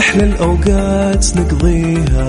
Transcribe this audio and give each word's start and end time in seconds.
أحلى 0.00 0.24
الأوقات 0.24 1.36
نقضيها 1.36 2.28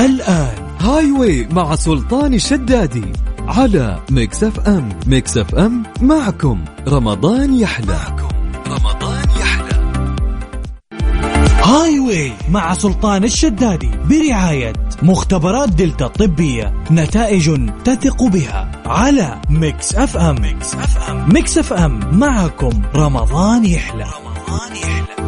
الآن 0.00 0.54
Highway 0.80 1.48
مع 1.52 1.74
سلطان 1.74 2.34
الشدادي 2.34 3.12
على 3.48 4.00
Mix 4.10 4.44
FM. 4.44 4.88
Mix 5.06 5.38
FM 5.38 5.82
معكم. 6.00 6.64
رمضان 6.88 7.54
يحلى. 7.54 7.98
رمضان 8.68 9.24
يحلى. 9.40 9.70
High 11.64 12.00
way 12.00 12.32
مع 12.50 12.74
سلطان 12.74 13.24
الشدادي 13.24 13.90
برعاية 14.10 14.72
مختبرات 15.02 15.68
دلتا 15.68 16.06
الطبية 16.06 16.74
نتائج 16.90 17.70
تثق 17.84 18.22
بها 18.22 18.82
على 18.86 19.40
Mix 19.50 19.94
FM. 19.94 20.40
Mix 20.40 20.74
FM. 20.74 21.32
Mix 21.32 21.58
FM 21.58 22.18
معكم. 22.18 22.82
رمضان 22.94 23.64
يحلى. 23.64 24.04
رمضان 24.04 24.76
يحلى. 24.76 25.19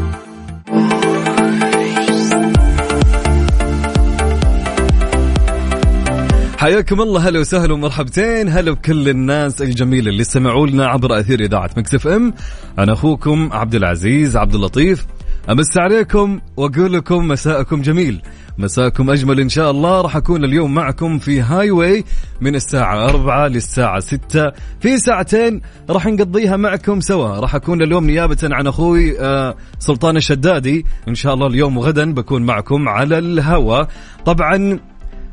حياكم 6.62 7.00
الله 7.00 7.28
هلا 7.28 7.40
وسهلا 7.40 7.74
ومرحبتين. 7.74 8.48
هلا 8.48 8.70
بكل 8.70 9.08
الناس 9.08 9.62
الجميلة 9.62 10.10
اللي 10.10 10.24
سمعوا 10.24 10.66
لنا 10.66 10.86
عبر 10.86 11.20
أثير 11.20 11.40
إذاعة 11.40 11.70
Mix 11.76 11.94
FM. 11.94 12.34
أنا 12.78 12.92
أخوكم 12.92 13.52
عبد 13.52 13.74
العزيز 13.74 14.36
عبد 14.36 14.54
اللطيف. 14.54 15.06
أمسي 15.50 15.78
عليكم 15.78 16.40
وأقول 16.56 16.92
لكم 16.92 17.28
مساءكم 17.28 17.82
جميل. 17.82 18.22
مساءكم 18.58 19.10
أجمل 19.10 19.40
إن 19.40 19.48
شاء 19.48 19.70
الله. 19.70 20.00
راح 20.00 20.16
أكون 20.16 20.44
اليوم 20.44 20.74
معكم 20.74 21.18
في 21.18 21.40
Highway 21.40 22.04
من 22.40 22.54
الساعة 22.54 23.08
4 23.08 23.48
للساعة 23.48 24.00
6 24.00 24.52
في 24.80 24.98
ساعتين 24.98 25.60
راح 25.90 26.06
نقضيها 26.06 26.56
معكم 26.56 27.00
سوا. 27.00 27.40
راح 27.40 27.54
أكون 27.54 27.82
اليوم 27.82 28.06
نيابة 28.06 28.38
عن 28.42 28.66
أخوي 28.66 29.20
آه، 29.20 29.54
سلطان 29.78 30.16
الشدادي. 30.16 30.86
إن 31.08 31.14
شاء 31.14 31.34
الله 31.34 31.46
اليوم 31.46 31.76
وغدا 31.76 32.14
بكون 32.14 32.42
معكم 32.42 32.88
على 32.88 33.18
الهواء 33.18 33.88
طبعا 34.24 34.78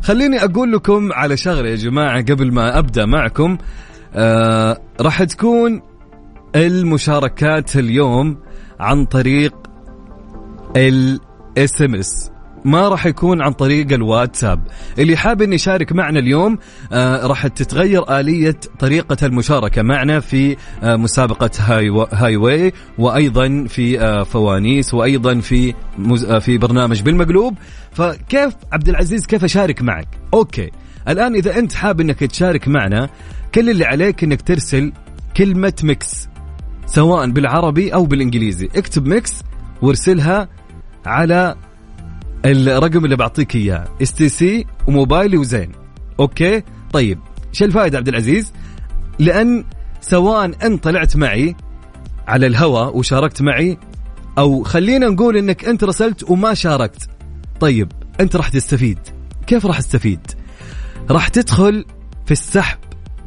خليني 0.03 0.44
أقول 0.44 0.72
لكم 0.72 1.14
على 1.14 1.38
شغلة 1.38 1.69
يا 1.69 1.75
جماعة 1.75 2.22
قبل 2.22 2.53
ما 2.53 2.80
أبدأ 2.80 3.05
معكم 3.05 3.58
آه 4.16 4.78
راح 5.02 5.23
تكون 5.23 5.81
المشاركات 6.55 7.75
اليوم 7.75 8.38
عن 8.80 9.05
طريق 9.05 9.53
ال 10.75 11.81
SMS 11.81 12.31
ما 12.65 12.89
راح 12.89 13.05
يكون 13.05 13.41
عن 13.41 13.52
طريق 13.52 13.93
الواتساب. 13.93 14.67
اللي 14.99 15.17
حاب 15.17 15.41
ان 15.41 15.53
يشارك 15.53 15.91
معنا 15.91 16.19
اليوم 16.19 16.57
آه 16.91 17.27
راح 17.27 17.47
تتغير 17.47 18.19
آلية 18.19 18.55
طريقة 18.79 19.25
المشاركة 19.25 19.81
معنا 19.81 20.19
في 20.19 20.55
آه 20.83 20.95
مسابقة 20.95 21.49
Highway 22.11 22.73
وأيضا 22.97 23.65
في 23.67 24.02
آه 24.02 24.23
فوانيس 24.23 24.93
وأيضا 24.93 25.39
في 25.39 25.73
في 26.39 26.57
برنامج 26.57 27.02
بالمقلوب. 27.02 27.57
فكيف 27.91 28.53
عبد 28.71 28.89
العزيز 28.89 29.25
كيف 29.25 29.43
أشارك 29.43 29.81
معك؟ 29.81 30.07
Okay. 30.33 30.71
الآن 31.07 31.35
إذا 31.35 31.59
أنت 31.59 31.73
حاب 31.73 32.02
أنك 32.02 32.19
تشارك 32.19 32.67
معنا 32.67 33.09
كل 33.55 33.69
اللي 33.69 33.85
عليك 33.85 34.23
أنك 34.23 34.41
ترسل 34.41 34.91
كلمة 35.37 35.73
Mix 35.83 36.30
سواء 36.86 37.30
بالعربي 37.30 37.93
أو 37.93 38.05
بالإنجليزي. 38.05 38.70
اكتب 38.76 39.08
Mix 39.08 39.33
وارسلها 39.81 40.47
على 41.05 41.55
الرقم 42.45 43.05
اللي 43.05 43.16
بعطيك 43.16 43.55
إياه. 43.55 43.88
STC 44.02 44.65
وموبايلي 44.88 45.38
وزين. 45.38 45.72
Okay؟ 46.20 46.64
طيب 46.94 47.20
شو 47.52 47.66
الفائدة 47.66 47.98
عبد 47.98 48.08
العزيز؟ 48.08 48.54
لأن 49.20 49.66
سواء 50.02 50.52
أنت 50.66 50.83
طلعت 50.83 51.16
معي 51.16 51.55
على 52.27 52.48
الهواء 52.48 52.98
وشاركت 52.98 53.42
معي 53.42 53.77
أو 54.38 54.64
خلينا 54.64 55.10
نقول 55.10 55.38
إنك 55.38 55.66
أنت 55.66 55.83
رسلت 55.83 56.30
وما 56.30 56.54
شاركت. 56.54 57.10
طيب 57.60 57.92
أنت 58.20 58.36
راح 58.36 58.50
تستفيد. 58.50 59.00
كيف 59.48 59.66
راح 59.66 59.80
تستفيد 59.80 60.20
راح 61.10 61.27
تدخل 61.27 61.86
في 62.26 62.32
السحب 62.32 62.80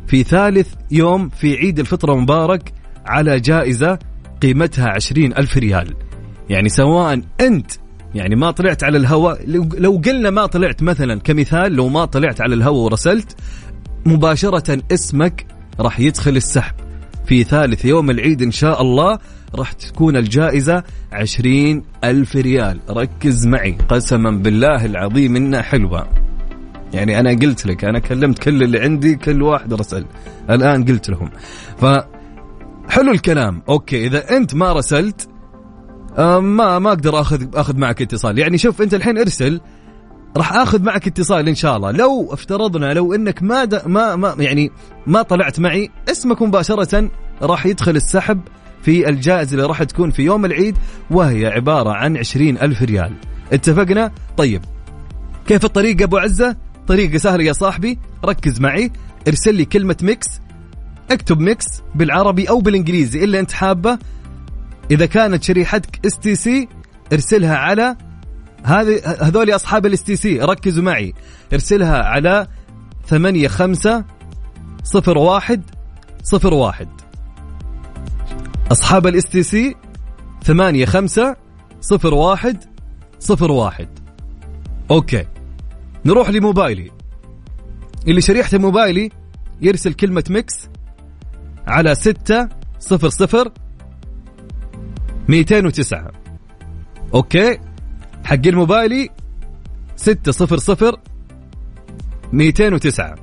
في 0.06 0.23
ثالث 0.23 0.75
يوم 0.91 1.29
في 1.29 1.56
عيد 1.56 1.79
الفطر 1.79 2.12
المبارك 2.12 2.73
على 3.06 3.41
جائزة 3.41 3.99
قيمتها 4.43 4.89
عشرين 4.89 5.33
ألف 5.33 5.56
ريال. 5.56 5.94
يعني 6.50 6.69
سواء 6.69 7.21
أنت 7.41 7.81
يعني 8.15 8.37
ما 8.37 8.50
طلعت 8.50 8.84
على 8.84 8.99
الهواء 8.99 9.41
لو 9.78 10.03
قلنا 10.05 10.31
ما 10.31 10.47
طلعت 10.47 10.83
مثلا 10.83 11.21
كمثال 11.21 11.73
لو 11.73 11.89
ما 11.89 12.05
طلعت 12.05 12.41
على 12.41 12.55
الهواء 12.55 12.84
ورسلت 12.84 13.37
مباشرة 14.06 14.83
اسمك 14.93 15.47
راح 15.81 16.00
يدخل 16.00 16.37
السحب. 16.37 16.75
في 17.27 17.45
ثالث 17.45 17.84
يوم 17.84 18.11
العيد 18.11 18.43
إن 18.43 18.50
شاء 18.50 18.83
الله 18.83 19.19
راح 19.55 19.73
تكون 19.73 20.17
الجائزة 20.17 20.83
عشرين 21.12 21.84
ألف 22.05 22.37
ريال. 22.37 22.81
ركز 22.91 23.47
معي. 23.47 23.78
قسما 23.89 24.31
بالله 24.31 24.84
العظيم 24.84 25.37
إنها 25.37 25.62
حلوة. 25.62 26.09
يعني 26.94 27.21
أنا 27.21 27.31
قلت 27.31 27.67
لك 27.67 27.84
أنا 27.84 27.99
كلمت 27.99 28.39
كل 28.39 28.62
اللي 28.62 28.81
عندي 28.81 29.15
كل 29.15 29.43
واحد 29.43 29.75
رسل. 29.75 30.05
الآن 30.50 30.84
قلت 30.84 31.11
لهم. 31.11 31.31
ف 31.79 31.84
حلو 32.89 33.12
الكلام. 33.12 33.62
أوكي 33.69 34.06
إذا 34.06 34.37
أنت 34.37 34.55
ما 34.55 34.73
رسلت 34.73 35.29
ما 36.19 36.78
ما 36.78 36.89
أقدر 36.89 37.21
آخذ 37.21 37.47
آخذ 37.55 37.77
معك 37.77 38.03
اتصال. 38.03 38.39
يعني 38.39 38.59
شوف 38.59 38.83
أنت 38.83 38.95
الحين 38.95 39.19
إرسل 39.19 39.61
راح 40.37 40.53
آخذ 40.53 40.83
معك 40.83 41.06
اتصال 41.06 41.49
إن 41.49 41.55
شاء 41.55 41.77
الله. 41.77 41.91
لو 41.91 42.33
افترضنا 42.33 42.93
لو 42.95 43.15
إنك 43.15 43.43
ما 43.43 43.69
ما 43.87 44.17
ما 44.17 44.34
يعني 44.39 44.71
ما 45.06 45.23
طلعت 45.23 45.61
معي 45.61 45.91
اسمك 46.11 46.43
مباشرة 46.43 47.11
راح 47.43 47.67
يدخل 47.67 47.97
السحب 47.97 48.41
في 48.83 49.09
الجائزة 49.09 49.53
اللي 49.53 49.67
راح 49.67 49.83
تكون 49.83 50.11
في 50.11 50.23
يوم 50.23 50.45
العيد 50.45 50.77
وهي 51.11 51.47
عبارة 51.47 51.91
عن 51.91 52.17
عشرين 52.17 52.59
ألف 52.59 52.83
ريال. 52.83 53.12
اتفقنا؟ 53.53 54.12
طيب. 54.37 54.62
كيف 55.47 55.65
الطريقة 55.65 56.05
أبو 56.05 56.19
عزة؟ 56.19 56.56
طريقة 56.87 57.19
سهلة 57.19 57.44
يا 57.44 57.53
صاحبي. 57.53 57.99
ركز 58.25 58.61
معي. 58.61 58.93
ارسل 59.29 59.55
لي 59.55 59.65
كلمة 59.65 59.97
Mix. 60.03 60.26
اكتب 61.11 61.41
Mix 61.41 61.66
بالعربي 61.94 62.49
أو 62.49 62.61
بالإنجليزي 62.61 63.25
اللي 63.25 63.41
أنت 63.41 63.53
حابة. 63.53 63.99
إذا 64.91 65.06
كانت 65.06 65.43
شريحتك 65.43 66.06
STC 66.06 66.69
ارسلها 67.12 67.56
على 67.56 67.97
هذه 68.65 69.16
هذول 69.20 69.54
أصحاب 69.54 69.87
ال 69.87 70.03
STC 70.03 70.38
ركزوا 70.38 70.84
معي. 70.84 71.15
ارسلها 71.53 71.98
على 71.98 72.47
ثمانية 73.06 73.48
خمسة 73.48 74.04
صفر 74.84 75.19
واحد 75.19 75.62
صفر 76.22 76.54
واحد. 76.54 76.88
أصحاب 78.72 79.06
ال 79.06 79.25
STC 79.25 79.75
ثمانية 80.43 80.84
خمسة 80.84 81.37
صفر 81.81 82.14
واحد 82.14 82.64
صفر 83.19 83.50
واحد. 83.50 83.88
Okay. 84.91 85.26
نروح 86.04 86.31
لموبايلي. 86.31 86.91
اللي 88.09 88.20
شريحته 88.20 88.59
موبايلي 88.59 89.10
يرسل 89.60 89.93
كلمة 89.93 90.25
Mix 90.31 90.69
على 91.66 91.94
ستة 91.94 92.49
صفر 92.81 93.09
صفر 93.09 93.53
209 95.28 96.12
okay؟ 97.15 97.59
حق 98.25 98.47
الموبايلي 98.47 99.09
600 99.96 100.99
209 102.32 103.14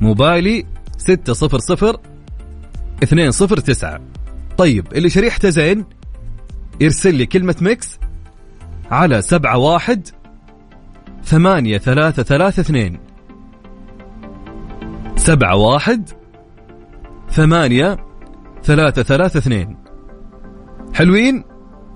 موبايلي 0.00 0.66
600 0.98 1.98
209 3.02 4.00
طيب 4.58 4.92
اللي 4.92 5.10
شريحته 5.10 5.48
زين 5.48 5.84
يرسل 6.80 7.14
لي 7.14 7.26
كلمة 7.26 7.56
Mix 7.60 7.98
على 8.90 9.22
سبعة 9.22 9.58
واحد 9.58 10.08
ثمانية 11.24 11.78
ثلاثة 11.78 12.22
ثلاثة 12.22 12.60
اثنين. 12.60 13.00
سبعة 15.16 15.56
واحد 15.56 16.08
ثمانية 17.30 17.96
ثلاثة 18.64 19.02
ثلاثة 19.02 19.38
اثنين. 19.38 19.76
حلوين؟ 20.94 21.44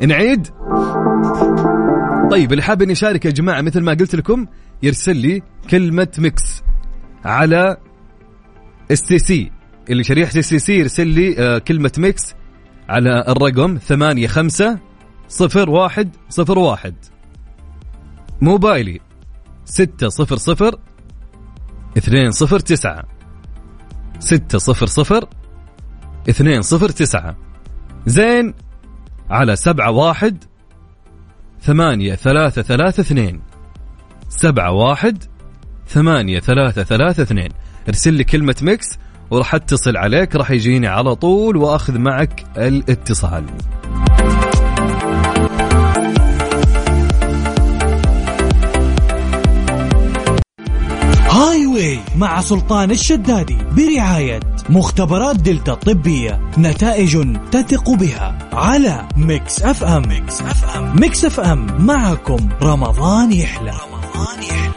نعيد؟ 0.00 0.46
طيب 2.30 2.52
اللي 2.52 2.62
حاب 2.62 2.82
يشارك 2.82 3.24
يا 3.24 3.30
جماعة 3.30 3.60
مثل 3.60 3.80
ما 3.80 3.92
قلت 3.92 4.14
لكم 4.14 4.46
يرسل 4.82 5.16
لي 5.16 5.42
كلمة 5.70 6.08
Mix 6.18 6.62
على 7.24 7.76
اس 8.92 9.02
تي 9.02 9.18
سي 9.18 9.52
اللي 9.90 10.04
شريحه 10.04 10.38
اس 10.38 10.48
تي 10.48 10.58
سي 10.58 10.78
يرسل 10.78 11.06
لي 11.06 11.38
آه 11.38 11.58
كلمة 11.58 11.92
Mix 11.98 12.34
على 12.88 13.24
الرقم 13.28 13.78
ثمانية 13.78 14.26
خمسة 14.26 14.78
صفر 15.28 15.70
واحد 15.70 16.10
صفر 16.28 16.58
واحد. 16.58 16.94
موبايلي 18.40 19.00
ستة 19.64 20.08
صفر 20.08 20.36
صفر 20.36 20.78
اثنين 21.98 22.30
صفر 22.30 22.58
تسعة. 22.58 23.04
ستة 24.18 24.58
صفر 24.58 24.86
صفر 24.86 25.28
اثنين 26.28 26.62
صفر 26.62 26.88
تسعة. 26.88 27.36
زين 28.06 28.54
على 29.32 29.56
سبعة 29.56 29.90
واحد 29.90 30.44
ثمانية 31.60 32.14
ثلاثة 32.14 32.62
ثلاثة 32.62 33.00
اثنين. 33.00 33.42
سبعة 34.28 34.72
واحد 34.72 35.24
ثمانية 35.86 36.40
ثلاثة 36.40 36.82
ثلاثة 36.82 37.22
اثنين. 37.22 37.48
ارسل 37.88 38.14
لي 38.14 38.24
كلمة 38.24 38.56
Mix 38.62 38.98
وراح 39.30 39.54
اتصل 39.54 39.96
عليك 39.96 40.36
راح 40.36 40.50
يجيني 40.50 40.86
على 40.86 41.14
طول 41.14 41.56
وأخذ 41.56 41.98
معك 41.98 42.44
الاتصال. 42.56 43.44
Highway 51.42 51.98
مع 52.16 52.40
سلطان 52.40 52.90
الشدادي 52.90 53.58
برعاية 53.72 54.40
مختبرات 54.68 55.36
دلتا 55.36 55.72
الطبية 55.72 56.40
نتائج 56.58 57.36
تثق 57.50 57.90
بها 57.90 58.48
على 58.52 59.08
Mix 59.16 59.62
FM. 59.62 60.02
Mix 60.08 60.40
FM. 60.40 61.00
Mix 61.00 61.24
FM. 61.24 61.86
معكم 61.86 62.48
رمضان 62.62 63.32
يحلى. 63.32 63.70
رمضان 63.70 64.42
يحلى. 64.42 64.71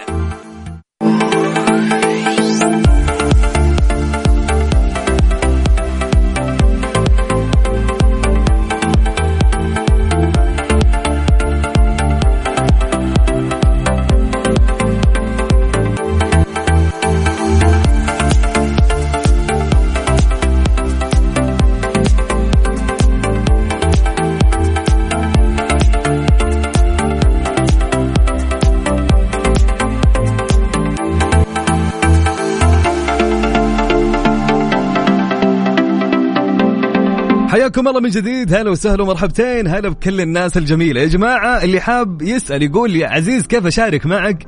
حياكم 37.66 37.88
الله 37.88 38.00
من 38.00 38.10
جديد. 38.10 38.54
هلا 38.54 38.72
وسهلا 38.72 39.04
ومرحبتين. 39.04 39.68
هلا 39.68 39.90
بكل 39.90 40.22
الناس 40.22 40.58
الجميلة. 40.58 41.02
يا 41.02 41.08
جماعة 41.08 41.64
اللي 41.64 41.82
حاب 41.82 42.22
يسأل 42.22 42.64
يقول 42.64 42.92
لي 42.92 43.06
عزيز 43.06 43.48
كيف 43.48 43.66
أشارك 43.66 44.06
معك؟ 44.06 44.46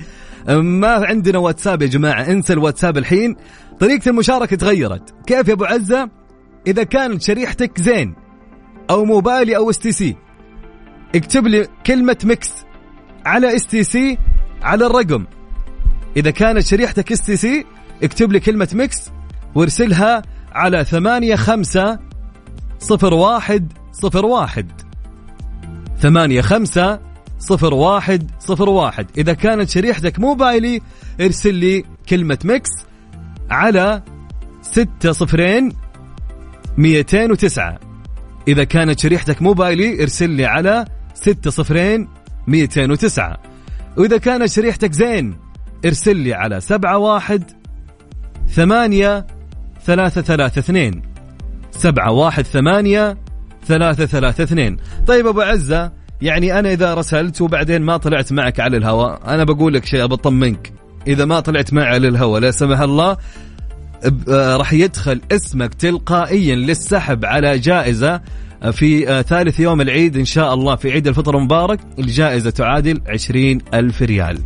ما 0.50 0.88
عندنا 0.88 1.38
واتساب 1.38 1.82
يا 1.82 1.88
جماعة 1.88 2.22
انسى 2.22 2.54
الواتساب 2.54 2.98
الحين. 2.98 3.36
طريقة 3.80 4.10
المشاركة 4.10 4.56
تغيرت. 4.56 5.16
كيف 5.28 5.48
يا 5.48 5.54
أبو 5.54 5.66
عزة؟ 5.66 6.10
إذا 6.68 6.84
كانت 6.84 7.22
شريحتك 7.22 7.82
زين 7.82 8.16
أو 8.90 9.06
موبايلي 9.06 9.58
أو 9.58 9.70
STC 9.70 10.16
اكتب 11.16 11.48
لي 11.48 11.68
كلمة 11.86 12.18
Mix 12.24 12.52
على 13.26 13.56
STC 13.56 14.18
على 14.64 14.86
الرقم. 14.86 15.26
إذا 16.18 16.32
كانت 16.32 16.66
شريحتك 16.66 17.12
STC 17.12 17.66
اكتب 18.04 18.32
لي 18.32 18.40
كلمة 18.40 18.70
Mix 18.74 19.12
وارسلها 19.56 20.22
على 20.52 20.86
ثمانية 20.86 21.36
خمسة 21.36 22.07
صفر 22.80 23.14
واحد 23.14 23.74
صفر 23.92 24.26
واحد. 24.26 24.72
ثمانية 26.00 26.42
خمسة 26.42 27.00
صفر 27.40 27.74
واحد 27.74 28.32
صفر 28.40 28.70
واحد. 28.70 29.08
إذا 29.18 29.34
كانت 29.34 29.70
شريحتك 29.70 30.20
موبايلي 30.20 30.82
ارسل 31.22 31.54
لي 31.54 31.84
كلمة 32.10 32.40
ميكس 32.44 32.70
على 33.50 34.04
ستة 34.62 35.12
صفرين 35.12 35.74
ميتين 36.78 37.32
وتسعة. 37.32 37.80
إذا 38.48 38.64
كانت 38.64 39.00
شريحتك 39.00 39.42
موبايلي 39.42 40.04
ارسل 40.04 40.30
لي 40.30 40.46
على 40.46 40.86
ستة 41.14 41.50
صفرين 41.50 42.08
ميتين 42.48 42.92
وتسعة. 42.92 43.38
وإذا 43.98 44.18
كانت 44.18 44.50
شريحتك 44.50 44.92
زين 44.92 45.38
ارسل 45.86 46.16
لي 46.16 46.34
على 46.34 46.62
سبعة 46.62 46.98
واحد 46.98 47.52
ثمانية 48.50 49.28
ثلاثة 49.86 50.22
ثلاثة 50.22 50.60
اثنين. 50.60 51.02
سبعة 51.78 52.12
واحد 52.12 52.46
ثمانية 52.46 53.18
ثلاثة 53.66 54.06
ثلاثة 54.06 54.44
اثنين. 54.44 54.78
طيب 55.08 55.28
أبو 55.28 55.42
عزة 55.42 55.92
يعني 56.22 56.60
أنا 56.60 56.74
إذا 56.74 56.94
رسلت 56.94 57.42
وبعدين 57.42 57.82
ما 57.82 57.98
طلعت 57.98 58.34
معك 58.34 58.60
على 58.60 58.78
الهواء 58.78 59.22
أنا 59.28 59.44
بقول 59.44 59.74
لك 59.74 59.86
شيء 59.86 60.06
بطمنك 60.06 60.74
إذا 61.08 61.26
ما 61.26 61.40
طلعت 61.40 61.74
معي 61.74 61.86
على 61.86 62.08
الهواء 62.08 62.42
لا 62.42 62.52
سمح 62.52 62.80
الله 62.80 63.18
آه، 64.30 64.58
راح 64.58 64.74
يدخل 64.74 65.22
اسمك 65.32 65.74
تلقائيا 65.74 66.56
للسحب 66.56 67.26
على 67.26 67.60
جائزة 67.60 68.22
في 68.72 69.10
آه، 69.10 69.22
ثالث 69.22 69.60
يوم 69.60 69.82
العيد 69.82 70.18
إن 70.18 70.26
شاء 70.26 70.54
الله 70.54 70.76
في 70.76 70.92
عيد 70.92 71.08
الفطر 71.08 71.38
المبارك 71.38 71.80
الجائزة 72.00 72.50
تعادل 72.50 73.02
عشرين 73.08 73.62
ألف 73.74 74.02
ريال. 74.02 74.40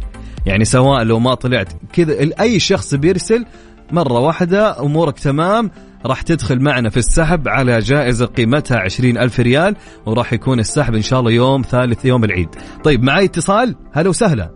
يعني 0.46 0.66
سواء 0.66 1.04
لو 1.04 1.20
ما 1.20 1.34
طلعت 1.34 1.74
كذا 1.94 2.14
أي 2.40 2.60
شخص 2.60 2.96
بيرسل 2.96 3.46
مرة 3.92 4.20
واحدة 4.20 4.80
أمورك 4.80 5.20
تمام 5.20 5.72
راح 6.06 6.22
تدخل 6.22 6.60
معنا 6.60 6.90
في 6.90 6.98
السحب 6.98 7.48
على 7.48 7.80
جائزة 7.80 8.26
قيمتها 8.26 8.80
عشرين 8.80 9.18
ألف 9.18 9.40
ريال 9.40 9.76
وراح 10.06 10.34
يكون 10.34 10.60
السحب 10.60 10.96
إن 10.96 11.02
شاء 11.02 11.20
الله 11.20 11.32
يوم 11.32 11.62
ثالث 11.62 12.06
يوم 12.06 12.24
العيد. 12.24 12.50
طيب 12.84 13.04
معي 13.04 13.26
اتصال؟ 13.26 13.76
هلا 13.94 14.10
وسهلا. 14.10 14.50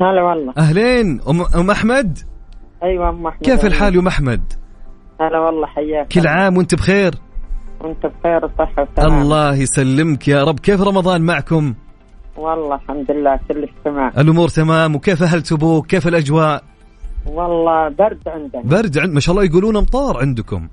هلا 0.00 0.22
والله. 0.22 0.52
أهلين 0.58 1.20
أم, 1.28 1.42
أم 1.56 1.70
أحمد؟ 1.70 2.18
أيوه 2.82 3.08
أم 3.08 3.26
أحمد. 3.26 3.42
كيف 3.42 3.64
الحال 3.66 3.94
يا 3.94 4.00
أم 4.00 4.06
أحمد؟ 4.06 4.52
هلا 5.20 5.38
والله 5.38 5.66
حياك 5.66 6.08
كل 6.08 6.26
عام 6.26 6.56
وأنت 6.56 6.74
بخير؟ 6.74 7.14
وأنت 7.80 8.06
بخير 8.06 8.44
وصحة 8.44 8.88
وسلامة. 8.92 9.22
الله 9.22 9.54
يسلمك 9.54 10.28
يا 10.28 10.44
رب. 10.44 10.60
كيف 10.60 10.80
رمضان 10.80 11.22
معكم؟ 11.22 11.74
والله 12.36 12.74
الحمد 12.74 13.10
لله 13.10 13.40
كل 13.48 13.68
تمام 13.84 14.12
الأمور 14.18 14.48
تمام 14.48 14.94
وكيف 14.94 15.22
أهل 15.22 15.42
تبوك 15.42 15.86
كيف 15.86 16.08
الأجواء؟ 16.08 16.62
والله 17.26 17.88
برد 17.88 18.18
عندنا. 18.26 18.62
برد 18.64 18.98
عند 18.98 19.12
ما 19.14 19.20
شاء 19.20 19.34
الله 19.34 19.44
يقولون 19.46 19.76
أمطار 19.76 20.16
عندكم. 20.20 20.68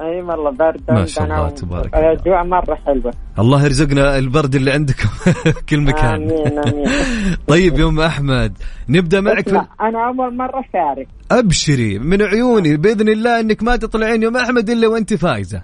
أي 0.00 0.22
والله 0.22 0.50
برد 0.50 0.80
ما 0.90 1.06
شاء 1.06 1.24
الله، 1.24 1.48
تبارك 1.50 1.94
الله. 1.94 2.12
الاجواء 2.12 2.44
مرة 2.44 2.74
حلوة. 2.86 3.12
الله 3.38 3.64
يرزقنا 3.64 4.18
البرد 4.18 4.54
اللي 4.54 4.70
عندكم 4.72 5.08
كل 5.68 5.80
مكان. 5.80 6.14
آمين 6.14 6.58
آمين. 6.58 6.86
طيب 7.48 7.78
يا 7.78 7.86
أم 7.88 8.00
أحمد 8.00 8.58
نبدأ 8.88 9.20
معك 9.20 9.48
في 9.48 9.54
أنا 9.80 10.06
اول 10.08 10.36
مرة 10.36 10.60
اشارك 10.68 11.08
أبشري 11.30 11.98
من 11.98 12.22
عيوني 12.22 12.76
بإذن 12.76 13.08
الله 13.08 13.40
إنك 13.40 13.62
ما 13.62 13.76
تطلعين 13.76 14.22
يا 14.22 14.28
أم 14.28 14.36
أحمد 14.36 14.70
إلا 14.70 14.88
وأنت 14.88 15.14
فايزة. 15.14 15.62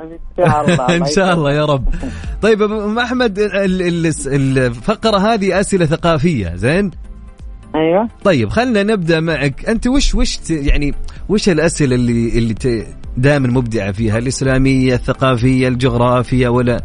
إن 0.00 0.18
شاء 0.36 0.64
الله 0.64 0.86
إن 0.96 1.06
شاء 1.06 1.34
الله 1.34 1.52
يا 1.52 1.64
رب. 1.64 1.84
طيب 2.42 2.62
أم 2.62 2.98
أحمد 2.98 3.38
ال- 3.38 3.82
ال- 3.82 4.58
الفقرة 4.58 5.18
هذه 5.18 5.60
أسئلة 5.60 5.86
ثقافية 5.86 6.54
زين؟ 6.54 6.90
أيوه. 7.76 8.08
طيب 8.24 8.48
خلينا 8.48 8.82
نبدأ 8.82 9.20
معك. 9.20 9.68
أنت 9.68 9.86
وش 9.86 10.14
وش 10.14 10.38
يعني 10.50 10.94
وش 11.28 11.48
الأسئلة 11.48 11.94
اللي 11.94 12.38
اللي 12.38 12.86
دائما 13.16 13.48
مبدعة 13.48 13.92
فيها؟ 13.92 14.18
الإسلامية 14.18 14.94
الثقافية 14.94 15.68
الجغرافية 15.68 16.48
ولا 16.48 16.80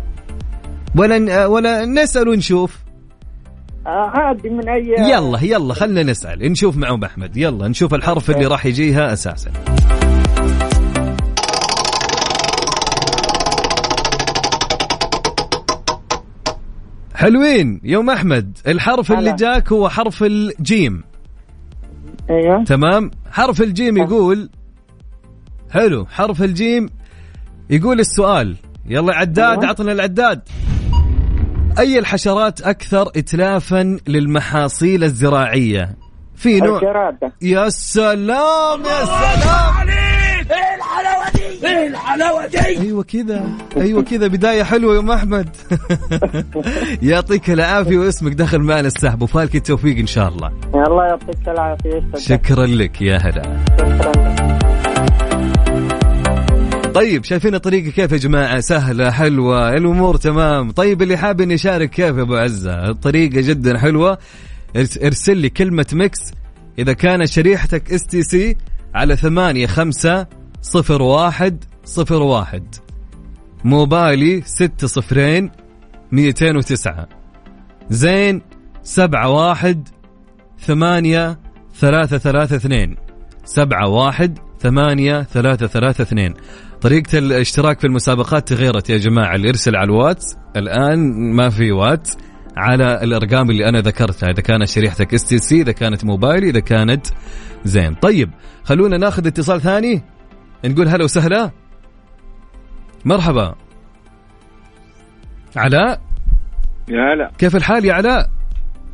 ولا 0.95 1.45
ولا 1.45 1.85
نسأل 1.85 2.27
ونشوف؟ 2.29 2.77
آه، 3.87 3.89
عادي 3.89 4.49
من 4.49 4.69
اي 4.69 4.87
يلا 5.11 5.39
يلا 5.43 5.73
خلنا 5.73 6.03
نسأل. 6.03 6.51
نشوف 6.51 6.77
مع 6.77 6.93
ام 6.93 7.03
أحمد. 7.03 7.37
يلا 7.37 7.67
نشوف 7.67 7.93
الحرف 7.93 8.31
اللي 8.31 8.45
راح 8.45 8.65
يجيها 8.65 9.13
أساسا. 9.13 9.51
حلوين 17.21 17.81
يوم 17.83 18.09
أحمد. 18.09 18.57
الحرف 18.67 19.11
اللي 19.11 19.29
هلا. 19.29 19.35
جاك 19.35 19.71
هو 19.71 19.89
حرف 19.89 20.23
الجيم. 20.23 21.03
أيوه. 22.29 22.63
تمام؟ 22.63 23.11
حرف 23.31 23.61
الجيم 23.61 23.97
يقول 23.97 24.49
حلو. 25.71 26.05
حرف 26.05 26.41
الجيم 26.41 26.89
يقول 27.69 27.99
السؤال. 27.99 28.55
يلا 28.85 29.15
عداد 29.15 29.59
أيوة. 29.59 29.67
عطنا 29.67 29.91
العداد. 29.91 30.41
أي 31.79 31.99
الحشرات 31.99 32.61
أكثر 32.61 33.11
إتلافا 33.15 33.97
للمحاصيل 34.07 35.03
الزراعية؟ 35.03 35.97
في 36.35 36.59
نوع 36.59 36.75
الجرادة 36.75 37.33
يا 37.41 37.69
سلام 37.69 38.81
يا 38.81 39.05
سلام. 39.05 39.51
أيوه 42.77 43.03
كذا 43.03 43.45
أيوه 43.77 44.01
كذا 44.03 44.27
بداية 44.27 44.63
حلوة 44.63 44.95
يا 44.95 44.99
أم 44.99 45.11
أحمد. 45.11 45.49
يعطيك 47.01 47.49
العافية 47.49 47.97
واسمك 47.97 48.33
دخل 48.33 48.59
معنا 48.59 48.87
السحب 48.87 49.21
وفالك 49.21 49.55
التوفيق 49.55 49.97
إن 49.97 50.07
شاء 50.07 50.27
الله. 50.27 50.51
الله 50.75 51.05
يعطيك 51.05 51.47
العافية 51.47 51.89
يسعدك. 51.89 52.17
شكرا 52.17 52.65
لك 52.65 53.01
يا 53.01 53.17
هلا. 53.17 53.57
شكرا. 53.79 54.11
طيب 56.93 57.23
شايفين 57.23 57.55
الطريقة 57.55 57.89
كيف 57.91 58.11
يا 58.11 58.17
جماعة؟ 58.17 58.59
سهلة 58.59 59.11
حلوة 59.11 59.73
الأمور 59.73 60.17
تمام. 60.17 60.71
طيب 60.71 61.01
اللي 61.01 61.17
حاب 61.17 61.41
إني 61.41 61.53
يشارك 61.53 61.89
كيف 61.89 62.15
يا 62.17 62.21
أبو 62.21 62.35
عزة؟ 62.35 62.89
الطريقة 62.89 63.41
جدا 63.41 63.77
حلوة. 63.77 64.17
إرس- 64.77 65.03
ارسل 65.05 65.37
لي 65.37 65.49
كلمة 65.49 65.85
Mix. 65.93 66.19
إذا 66.79 66.93
كان 66.93 67.25
شريحتك 67.27 67.93
STC 67.93 68.57
على 68.95 69.15
ثمانية 69.15 69.67
خمسة 69.67 70.27
صفر 70.61 71.01
واحد 71.01 71.63
صفر 71.85 72.21
واحد. 72.21 72.75
موبايلي 73.63 74.41
ستة 74.45 74.87
صفرين 74.87 75.51
ميتين 76.11 76.57
وتسعة. 76.57 77.07
زين 77.89 78.41
سبعة 78.83 79.29
واحد 79.29 79.87
ثمانية 80.59 81.39
ثلاثة 81.79 82.17
ثلاثة 82.17 82.55
اثنين. 82.55 82.97
سبعة 83.45 83.87
واحد 83.87 84.39
ثمانية 84.59 85.23
ثلاثة 85.23 85.67
ثلاثة 85.67 86.01
اثنين. 86.01 86.33
طريقة 86.81 87.17
الاشتراك 87.17 87.79
في 87.79 87.87
المسابقات 87.87 88.47
تغيرت 88.47 88.89
يا 88.89 88.97
جماعة. 88.97 89.35
اللي 89.35 89.47
يرسل 89.47 89.75
على 89.75 89.85
الواتس. 89.85 90.37
الآن 90.55 90.99
ما 91.35 91.49
في 91.49 91.71
واتس. 91.71 92.17
على 92.57 93.03
الأرقام 93.03 93.49
اللي 93.49 93.69
أنا 93.69 93.81
ذكرتها. 93.81 94.29
إذا 94.29 94.41
كانت 94.41 94.67
شريحتك 94.67 95.13
STC 95.13 95.61
إذا 95.61 95.71
كانت 95.71 96.05
موبايل 96.05 96.43
إذا 96.43 96.59
كانت 96.59 97.07
زين. 97.65 97.93
طيب 97.93 98.29
خلونا 98.63 98.97
ناخذ 98.97 99.27
اتصال 99.27 99.61
ثاني. 99.61 100.03
نقول 100.65 100.87
هلا 100.87 101.03
وسهلا. 101.03 101.51
مرحبا. 103.05 103.55
علاء؟ 105.55 106.01
يا 106.89 107.13
هلا. 107.13 107.31
كيف 107.37 107.55
الحال 107.55 107.85
يا 107.85 107.93
علاء؟ 107.93 108.29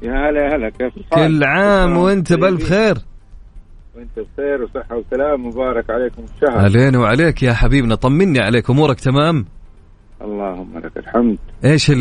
يا 0.02 0.12
هلا 0.12 0.42
يا 0.42 0.56
هلا. 0.56 0.70
كيف 0.70 0.98
الحال؟ 0.98 1.28
كل 1.28 1.44
عام 1.44 1.98
وانت 1.98 2.34
بألف 2.34 2.70
خير. 2.70 2.98
وانت 3.96 4.20
بخير 4.20 4.64
وصحة 4.64 4.96
وسلام. 4.96 5.48
مبارك 5.48 5.90
عليكم 5.90 6.24
الشهر. 6.24 6.58
علينا 6.58 7.00
وعليك 7.00 7.44
يا 7.44 7.54
حبيبنا. 7.54 7.96
طمني 7.96 8.40
عليك. 8.40 8.70
أمورك 8.70 9.00
تمام؟ 9.00 9.46
اللهم 10.22 10.78
لك 10.78 10.98
الحمد. 10.98 11.38
إيش 11.66 11.92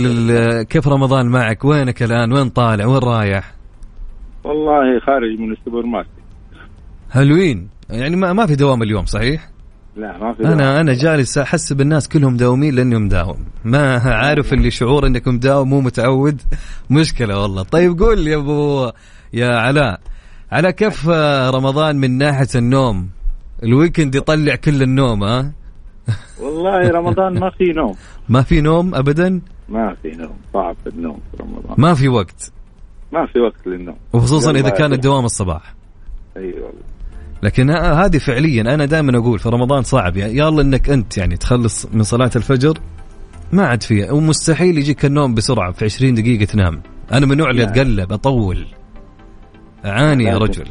كيف 0.68 0.88
رمضان 0.88 1.26
معك؟ 1.26 1.64
وينك 1.64 2.02
الآن؟ 2.02 2.32
وين 2.32 2.48
طالع؟ 2.48 2.86
وين 2.86 2.98
رايح؟ 2.98 3.52
والله 4.44 5.00
خارج 5.00 5.38
من 5.38 5.52
السوبر 5.52 5.86
ماركت. 5.86 6.10
حلوين. 7.10 7.68
يعني 7.90 8.16
ما, 8.16 8.32
ما 8.32 8.46
في 8.46 8.56
دوام 8.56 8.82
اليوم 8.82 9.06
صحيح؟ 9.06 9.48
لا 9.96 10.18
ما 10.18 10.32
في 10.34 10.44
أنا 10.44 10.80
أنا 10.80 10.94
جالس 10.94 11.38
احسب 11.38 11.80
الناس 11.80 12.08
كلهم 12.08 12.34
مداومين 12.34 12.74
لاني 12.74 12.98
مداوم 12.98 13.44
ما 13.64 13.98
عارف 13.98 14.52
اللي 14.52 14.70
شعور 14.70 15.06
انك 15.06 15.28
مداوم 15.28 15.68
مو 15.68 15.80
متعود. 15.80 16.42
مشكلة 16.90 17.42
والله. 17.42 17.62
طيب 17.62 17.98
قول 17.98 18.26
يا 18.28 18.36
أبو 18.36 18.90
يا 19.32 19.48
علاء. 19.48 20.00
على 20.52 20.72
كيف 20.72 21.08
آه، 21.08 21.50
رمضان 21.50 21.96
من 21.96 22.18
ناحية 22.18 22.48
النوم. 22.54 23.08
ال 23.62 23.69
weekend 23.69 24.14
يطلع 24.14 24.54
كل 24.54 24.82
النوم 24.82 25.24
ها؟ 25.24 25.52
والله 26.40 26.90
رمضان 26.90 27.38
ما 27.38 27.50
في 27.50 27.64
نوم. 27.64 27.94
ما 28.28 28.42
في 28.42 28.60
نوم 28.60 28.94
ابدا؟ 28.94 29.40
ما 29.68 29.96
في 30.02 30.08
نوم. 30.08 30.36
صعب 30.54 30.76
النوم 30.86 31.18
في 31.30 31.42
رمضان. 31.42 31.74
ما 31.78 31.94
في 31.94 32.08
وقت. 32.08 32.52
ما 33.12 33.26
في 33.26 33.40
وقت 33.40 33.66
للنوم. 33.66 33.96
وخصوصا 34.12 34.50
إذا 34.50 34.68
كان. 34.70 34.92
الدوام 34.92 35.24
الصباح. 35.24 35.74
اي 36.36 36.52
والله 36.52 36.95
لكن 37.42 37.70
هذه 37.70 38.18
فعليا 38.18 38.62
أنا 38.74 38.84
دائما 38.84 39.18
أقول 39.18 39.38
في 39.38 39.48
رمضان 39.48 39.82
صعب. 39.82 40.16
يعني 40.16 40.38
يلا 40.38 40.62
إنك 40.62 40.90
أنت 40.90 41.18
يعني 41.18 41.36
تخلص 41.36 41.86
من 41.92 42.02
صلاة 42.02 42.30
الفجر 42.36 42.78
ما 43.52 43.66
عاد 43.66 43.82
فيها. 43.82 44.12
ومستحيل 44.12 44.78
يجيك 44.78 45.04
النوم 45.04 45.34
بسرعة 45.34 45.72
في 45.72 45.84
20 45.84 46.14
دقيقة 46.14 46.44
تنام. 46.44 46.82
أنا 47.12 47.26
من 47.26 47.32
النوع 47.32 47.50
اللي. 47.50 47.62
أتقلب 47.62 48.12
أطول. 48.12 48.66
أعاني 49.84 50.24
يا. 50.24 50.38
رجل. 50.38 50.64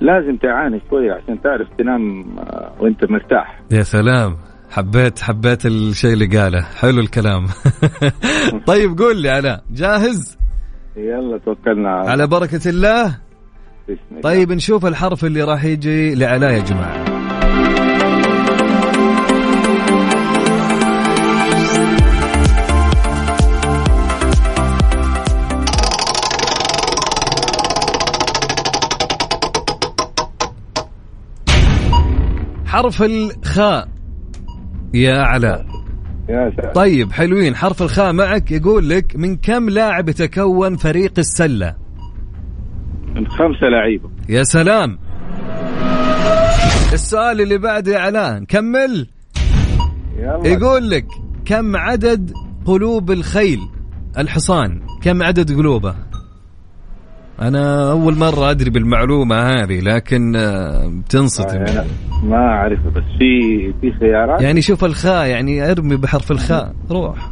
لازم 0.00 0.36
تعاني 0.36 0.80
شوية 0.90 1.12
عشان 1.12 1.42
تعرف 1.42 1.68
تنام 1.78 2.24
آه، 2.38 2.72
وأنت 2.80 3.10
مرتاح. 3.10 3.60
يا 3.70 3.82
سلام. 3.82 4.36
حبيت 4.70 5.20
حبيت 5.20 5.66
الشيء 5.66 6.12
اللي 6.12 6.26
قاله. 6.26 6.62
حلو 6.62 7.00
الكلام. 7.00 7.46
طيب 8.66 8.98
قول 8.98 9.22
لي 9.22 9.30
علاء 9.30 9.62
جاهز؟ 9.70 10.38
يلا 10.96 11.38
توكلنا 11.38 11.90
على 11.90 12.10
على 12.10 12.26
بركة 12.26 12.68
الله. 12.68 13.27
الله. 13.88 14.20
طيب 14.22 14.52
نشوف 14.52 14.86
الحرف 14.86 15.24
اللي 15.24 15.42
راح 15.42 15.64
يجي 15.64 16.14
لعلاء 16.14 16.52
يا 16.52 16.58
جماعة. 16.58 17.18
حرف 32.66 33.02
الخاء 33.02 33.88
يا 34.94 35.18
علاء. 35.18 35.66
يا 36.28 36.52
سلام. 36.56 36.72
طيب 36.72 37.12
حلوين. 37.12 37.56
حرف 37.56 37.82
الخاء 37.82 38.12
معك 38.12 38.50
يقول 38.50 38.90
لك 38.90 39.16
من 39.16 39.36
كم 39.36 39.68
لاعب 39.70 40.08
يتكون 40.08 40.76
فريق 40.76 41.12
السلة؟ 41.18 41.87
من 43.18 43.28
خمسة 43.28 43.66
لعيبة. 43.66 44.10
يا 44.28 44.42
سلام. 44.42 44.98
السؤال 46.92 47.40
اللي 47.40 47.58
بعده 47.58 47.92
يا 47.92 47.98
علاء 47.98 48.38
نكمل 48.40 49.06
يلا. 50.18 50.48
يقول 50.48 50.90
لك 50.90 51.06
كم 51.44 51.76
عدد 51.76 52.32
قلوب 52.64 53.10
الخيل؟ 53.10 53.60
الحصان 54.18 54.80
كم 55.02 55.22
عدد 55.22 55.56
قلوبه؟ 55.56 55.94
أنا 57.42 57.90
أول 57.90 58.18
مرة 58.18 58.50
أدري 58.50 58.70
بالمعلومة 58.70 59.36
هذه 59.36 59.80
لكن 59.80 60.36
آه، 60.36 60.86
بتنصدم 60.86 61.56
أنا 61.56 61.84
ما 62.22 62.36
أعرفه 62.36 62.90
بس 62.90 63.02
في 63.18 63.72
في 63.80 63.92
خيارات؟ 64.00 64.40
يعني 64.40 64.62
شوف 64.62 64.84
الخاء 64.84 65.26
يعني 65.26 65.70
ارمي 65.70 65.96
بحرف 65.96 66.30
الخاء. 66.30 66.74
روح. 66.90 67.30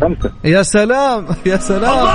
خمسة. 0.00 0.32
يا 0.44 0.62
سلام 0.62 1.26
يا 1.46 1.56
سلام. 1.56 2.06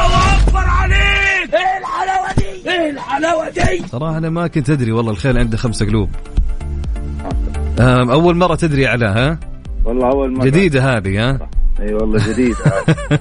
صراحة 3.92 4.18
أنا 4.18 4.30
ما 4.30 4.48
كنت 4.48 4.70
أدري 4.70 4.92
والله 4.92 5.12
الخيل 5.12 5.38
عنده 5.38 5.58
خمسة 5.58 5.86
قلوب. 5.86 6.10
آم، 7.80 8.10
أول 8.12 8.36
مرة 8.36 8.56
تدري 8.56 8.88
على 8.88 9.06
ها؟ 9.06 9.40
والله 9.86 10.08
أول 10.12 10.34
مرة. 10.38 10.46
جديدة 10.46 10.98
هذه 10.98 11.30
ها؟ 11.30 11.40
أي 11.82 11.94
والله 11.94 12.30
جديد 12.30 12.56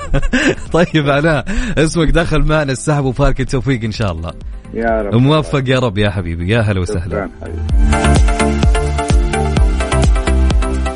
طيب 0.72 1.10
علاء 1.10 1.44
اسمك 1.78 2.08
دخل 2.10 2.38
معنا 2.42 2.72
السحب 2.72 3.04
وفارك 3.04 3.40
التوفيق 3.40 3.84
إن 3.84 3.92
شاء 3.92 4.12
الله. 4.12 4.32
يا 4.74 5.02
رب. 5.02 5.14
موفق 5.14 5.62
يا 5.66 5.78
رب 5.78 5.98
يا 5.98 6.10
حبيبي 6.10 6.48
يا 6.52 6.60
هلا 6.60 6.80
وسهلا. 6.80 7.28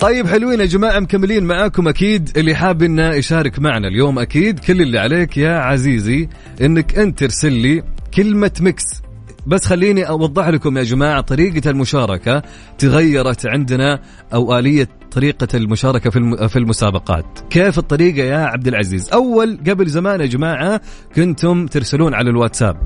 طيب 0.03 0.27
حلوين 0.27 0.61
يا 0.61 0.65
جماعة 0.65 1.01
مكملين 1.01 1.45
معاكم 1.45 1.89
أكيد. 1.89 2.31
اللي 2.39 2.55
حاب 2.55 2.83
إنه 2.83 3.09
يشارك 3.09 3.59
معنا 3.59 3.89
اليوم 3.89 4.19
أكيد 4.19 4.59
كل 4.59 4.83
اللي 4.83 4.99
عليك 4.99 5.37
يا 5.37 5.59
عزيزي 5.59 6.29
إنك 6.61 6.99
أنت 6.99 7.19
ترسل 7.19 7.53
لي 7.53 7.83
كلمة 8.15 8.51
ميكس. 8.61 8.85
بس 9.47 9.67
خليني 9.67 10.09
أوضح 10.09 10.49
لكم 10.49 10.79
يا 10.79 10.83
جماعة 10.83 11.21
طريقة 11.21 11.71
المشاركة 11.71 12.43
تغيرت 12.79 13.47
عندنا 13.47 14.01
أو 14.35 14.59
آلية 14.59 14.89
طريقة 15.11 15.49
المشاركة 15.55 16.11
في 16.11 16.49
في 16.49 16.59
المسابقات. 16.59 17.39
كيف 17.51 17.79
الطريقة 17.79 18.23
يا 18.23 18.39
عبد 18.39 18.69
العزيز؟ 18.69 19.11
أول 19.13 19.59
قبل 19.69 19.87
زمان 19.87 20.21
يا 20.21 20.27
جماعة 20.27 20.81
كنتم 21.17 21.67
ترسلون 21.67 22.15
على 22.15 22.31
الواتساب. 22.31 22.77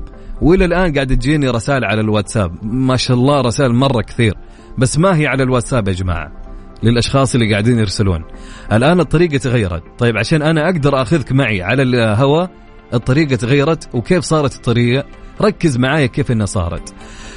وإلى 0.41 0.65
الآن 0.65 0.93
قاعد 0.93 1.07
تجيني 1.07 1.49
رسائل 1.49 1.85
على 1.85 2.01
الواتساب. 2.01 2.65
ما 2.65 2.97
شاء 2.97 3.17
الله 3.17 3.41
رسائل 3.41 3.73
مرة 3.73 4.01
كثير. 4.01 4.33
بس 4.77 4.97
ما 4.97 5.17
هي 5.17 5.27
على 5.27 5.43
الواتساب 5.43 5.87
يا 5.87 5.93
جماعة؟ 5.93 6.46
للأشخاص 6.83 7.35
اللي 7.35 7.51
قاعدين 7.51 7.79
يرسلون. 7.79 8.23
الآن 8.71 8.99
الطريقة 8.99 9.37
تغيرت. 9.37 9.83
طيب 9.97 10.17
عشان 10.17 10.41
أنا 10.41 10.65
أقدر 10.65 11.01
أخذك 11.01 11.31
معي 11.31 11.61
على 11.61 11.81
الهواء 11.81 12.49
الطريقة 12.93 13.35
تغيرت 13.35 13.95
وكيف 13.95 14.23
صارت 14.23 14.55
الطريقة؟ 14.55 15.05
ركز 15.41 15.77
معايا 15.77 16.05
كيف 16.05 16.31
إنها 16.31 16.45
صارت. 16.45 16.93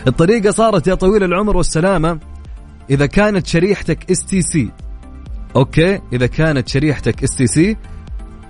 الطريقة 0.06 0.50
صارت 0.50 0.86
يا 0.86 0.94
طويل 0.94 1.24
العمر 1.24 1.56
والسلامة 1.56 2.18
إذا 2.90 3.06
كانت 3.06 3.46
شريحتك 3.46 4.10
STC 4.10 4.70
okay؟ 5.56 6.00
إذا 6.12 6.26
كانت 6.26 6.68
شريحتك 6.68 7.22
STC 7.22 7.76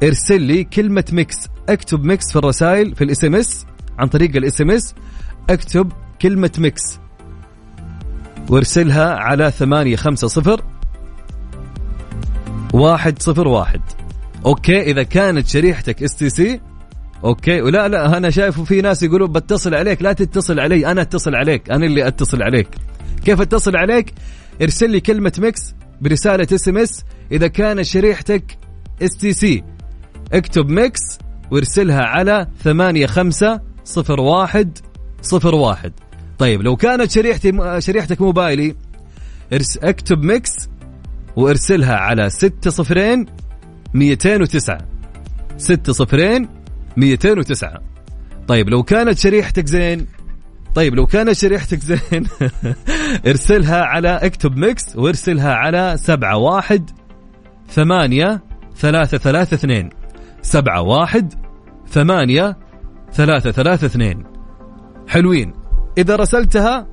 ارسل 0.03 0.43
لي 0.43 0.65
كلمة 0.65 1.05
Mix. 1.13 1.37
اكتب 1.69 2.05
Mix 2.05 2.33
في 2.33 2.37
الرسائل 2.37 2.95
في 2.95 3.05
ال 3.05 3.25
SMS 3.25 3.67
عن 3.99 4.09
طريق 4.09 4.37
ال 4.37 4.61
SMS. 4.61 4.95
اكتب 5.51 5.93
كلمة 6.23 6.51
Mix. 6.59 6.83
وارسلها 8.49 9.15
على 9.15 9.51
ثمانية 9.51 9.97
خمسة 9.97 10.29
صفر 10.29 10.65
واحد 12.73 13.23
صفر 13.23 13.49
واحد. 13.49 13.81
okay 14.47 14.83
إذا 14.83 15.03
كانت 15.03 15.47
شريحتك 15.47 16.03
STC 16.03 16.61
okay. 17.25 17.63
ولا 17.63 17.89
لا 17.89 18.17
أنا 18.17 18.31
شايف 18.31 18.61
في 18.61 18.81
ناس 18.81 19.03
يقولوا 19.03 19.29
بتصل 19.29 19.75
عليك. 19.75 20.03
لا 20.03 20.13
تتصل 20.13 20.61
علي 20.61 20.87
أنا 20.87 21.03
أتصل 21.03 21.35
عليك. 21.35 21.71
أنا 21.71 21.87
اللي 21.87 22.07
أتصل 22.09 22.43
عليك. 22.43 22.69
كيف 23.25 23.41
أتصل 23.41 23.77
عليك؟ 23.77 24.15
ارسل 24.63 24.91
لي 24.91 25.01
كلمة 25.01 25.33
Mix 25.39 25.75
برسالة 26.01 26.47
SMS 26.53 27.05
إذا 27.33 27.47
كانت 27.47 27.81
شريحتك 27.81 28.59
STC 29.03 29.65
اكتب 30.33 30.69
Mix 30.69 31.01
وارسلها 31.51 32.03
على 32.03 32.47
ثمانية 32.65 33.07
خمسة 33.07 33.61
صفر 33.85 34.21
واحد 34.21 34.79
صفر 35.23 35.55
واحد. 35.55 35.93
طيب 36.39 36.63
لو 36.63 36.77
كانت 36.77 37.11
شريحتي 37.11 37.53
شريحتك 37.79 38.21
موبايلي 38.21 38.77
اكتب 39.83 40.23
Mix 40.23 40.70
وارسلها 41.37 41.97
على 41.97 42.31
ستة 42.31 42.71
صفرين 42.71 43.27
ميتين 43.95 44.43
وتسعة. 44.43 44.79
ستة 45.57 45.93
صفرين 45.93 46.49
ميتين 46.97 47.39
وتسعة. 47.39 47.81
طيب 48.49 48.69
لو 48.69 48.83
كانت 48.83 49.19
شريحتك 49.19 49.67
زين 49.67 50.07
طيب 50.75 50.95
لو 50.95 51.07
كانت 51.07 51.33
شريحتك 51.33 51.79
زين 51.79 52.27
ارسلها 53.27 53.85
على 53.85 54.09
اكتب 54.09 54.57
ميكس 54.57 54.97
وارسلها 54.97 55.55
على 55.55 55.95
سبعة 55.97 56.37
واحد 56.37 56.91
ثمانية 57.69 58.43
ثلاثة 58.77 59.19
ثلاثة 59.19 59.55
اثنين. 59.55 59.91
سبعة 60.43 60.83
واحد 60.83 61.35
ثمانية 61.89 62.57
ثلاثة 63.13 63.51
ثلاثة 63.51 63.87
اثنين. 63.87 64.25
حلوين. 65.09 65.53
إذا 65.99 66.17
رسلتها 66.17 66.87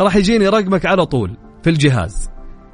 راح 0.00 0.16
يجيني 0.16 0.48
رقمك 0.48 0.86
على 0.86 1.06
طول 1.06 1.36
في 1.62 1.70
الجهاز. 1.70 2.30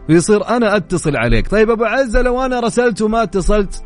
ويصير 0.09 0.49
أنا 0.49 0.77
أتصل 0.77 1.17
عليك. 1.17 1.49
طيب 1.49 1.71
أبو 1.71 1.85
عزة 1.85 2.23
لو 2.23 2.45
أنا 2.45 2.61
رسلت 2.61 3.03
وما 3.03 3.23
اتصلت 3.23 3.83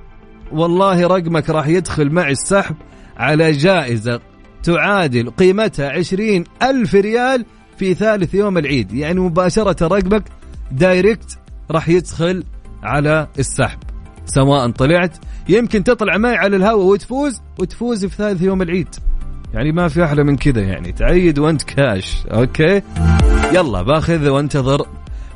والله 0.53 1.07
رقمك 1.07 1.51
راح 1.51 1.67
يدخل 1.67 2.11
معي 2.11 2.33
السحب 2.33 2.77
على 3.17 3.53
جائزة 3.53 4.21
تعادل 4.63 5.31
قيمتها 5.31 5.91
عشرين 5.91 6.45
ألف 6.63 6.95
ريال 6.95 7.45
في 7.77 7.95
ثالث 7.95 8.35
يوم 8.35 8.59
العيد. 8.59 8.93
يعني 8.93 9.21
مباشرة 9.21 9.87
رقمك 9.87 10.23
direct 10.73 11.39
راح 11.71 11.89
يدخل 11.89 12.45
على 12.83 13.29
السحب. 13.39 13.79
سواء 14.27 14.71
طلعت 14.71 15.17
يمكن 15.49 15.85
تطلع 15.85 16.17
معي 16.17 16.37
على 16.37 16.57
الهواء 16.57 16.87
وتفوز 16.87 17.41
وتفوز 17.59 18.07
في 18.07 18.17
ثالث 18.17 18.43
يوم 18.43 18.63
العيد. 18.63 18.89
يعني 19.55 19.73
ما 19.73 19.89
في 19.89 20.05
أحلى 20.05 20.25
من 20.25 20.37
كذا 20.37 20.61
يعني. 20.61 20.93
تعيد 20.93 21.39
وأنت 21.39 21.63
cash 21.63 22.27
okay؟ 22.27 22.83
يلا 23.53 23.83
باخذ 23.83 24.29
وانتظر 24.29 24.87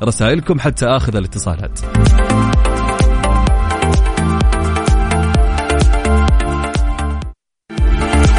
رسائلكم 0.03 0.59
حتى 0.59 0.85
آخذ 0.85 1.15
الاتصالات. 1.15 1.79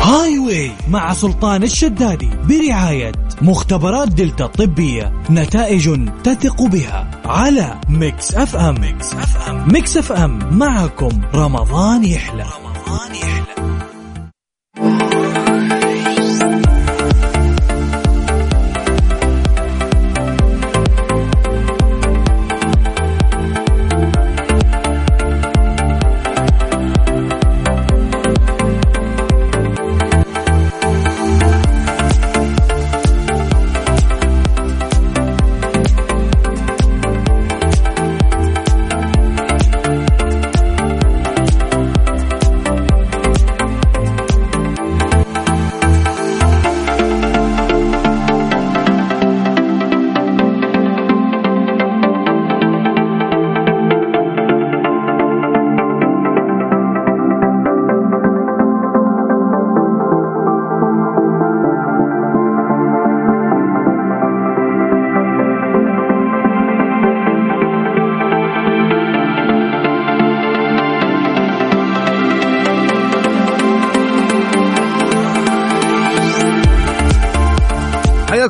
Highway 0.03 0.71
مع 0.89 1.13
سلطان 1.13 1.63
الشدادي 1.63 2.31
برعاية 2.49 3.13
مختبرات 3.43 4.09
دلتا 4.09 4.45
الطبية 4.45 5.13
نتائج 5.31 6.09
تثق 6.25 6.63
بها 6.63 7.11
على 7.25 7.81
Mix 7.89 8.35
FM. 8.35 8.81
Mix 8.81 9.15
FM. 9.15 9.73
Mix 9.73 9.97
FM. 9.97 10.59
معكم 10.59 11.21
رمضان 11.35 12.05
يحلى 12.05 12.43
رمضان 12.43 13.15
يحلى. 13.15 13.76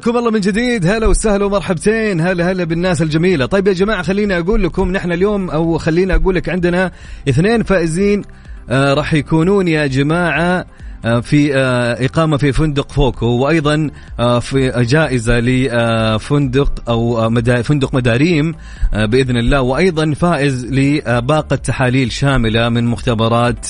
حياكم 0.06 0.18
الله 0.18 0.30
من 0.30 0.40
جديد. 0.40 0.86
هلا 0.86 1.06
وسهلا 1.06 1.44
ومرحبتين. 1.44 2.20
هلا 2.20 2.52
هلا 2.52 2.64
بالناس 2.64 3.02
الجميلة. 3.02 3.46
طيب 3.46 3.68
يا 3.68 3.72
جماعة 3.72 4.02
خليني 4.02 4.38
أقول 4.38 4.62
لكم 4.62 4.92
نحن 4.92 5.12
اليوم 5.12 5.50
أو 5.50 5.78
خليني 5.78 6.14
أقول 6.14 6.34
لك 6.34 6.48
عندنا 6.48 6.92
اثنين 7.28 7.62
فائزين 7.62 8.22
آه 8.70 8.94
راح 8.94 9.14
يكونون 9.14 9.68
يا 9.68 9.86
جماعة 9.86 10.66
آه، 11.04 11.20
في 11.20 11.56
آه، 11.56 12.04
إقامة 12.04 12.36
في 12.36 12.52
فندق 12.52 12.92
فوكو 12.92 13.26
وأيضا 13.26 13.90
آه، 14.18 14.38
في 14.38 14.84
جائزة 14.84 15.40
لفندق 15.40 16.90
أو 16.90 17.30
فندق 17.62 17.94
مداريم 17.94 18.54
بإذن 18.92 19.36
الله. 19.36 19.60
وأيضا 19.60 20.14
فائز 20.14 20.66
لباقة 20.66 21.56
تحاليل 21.56 22.12
شاملة 22.12 22.68
من 22.68 22.84
مختبرات 22.84 23.66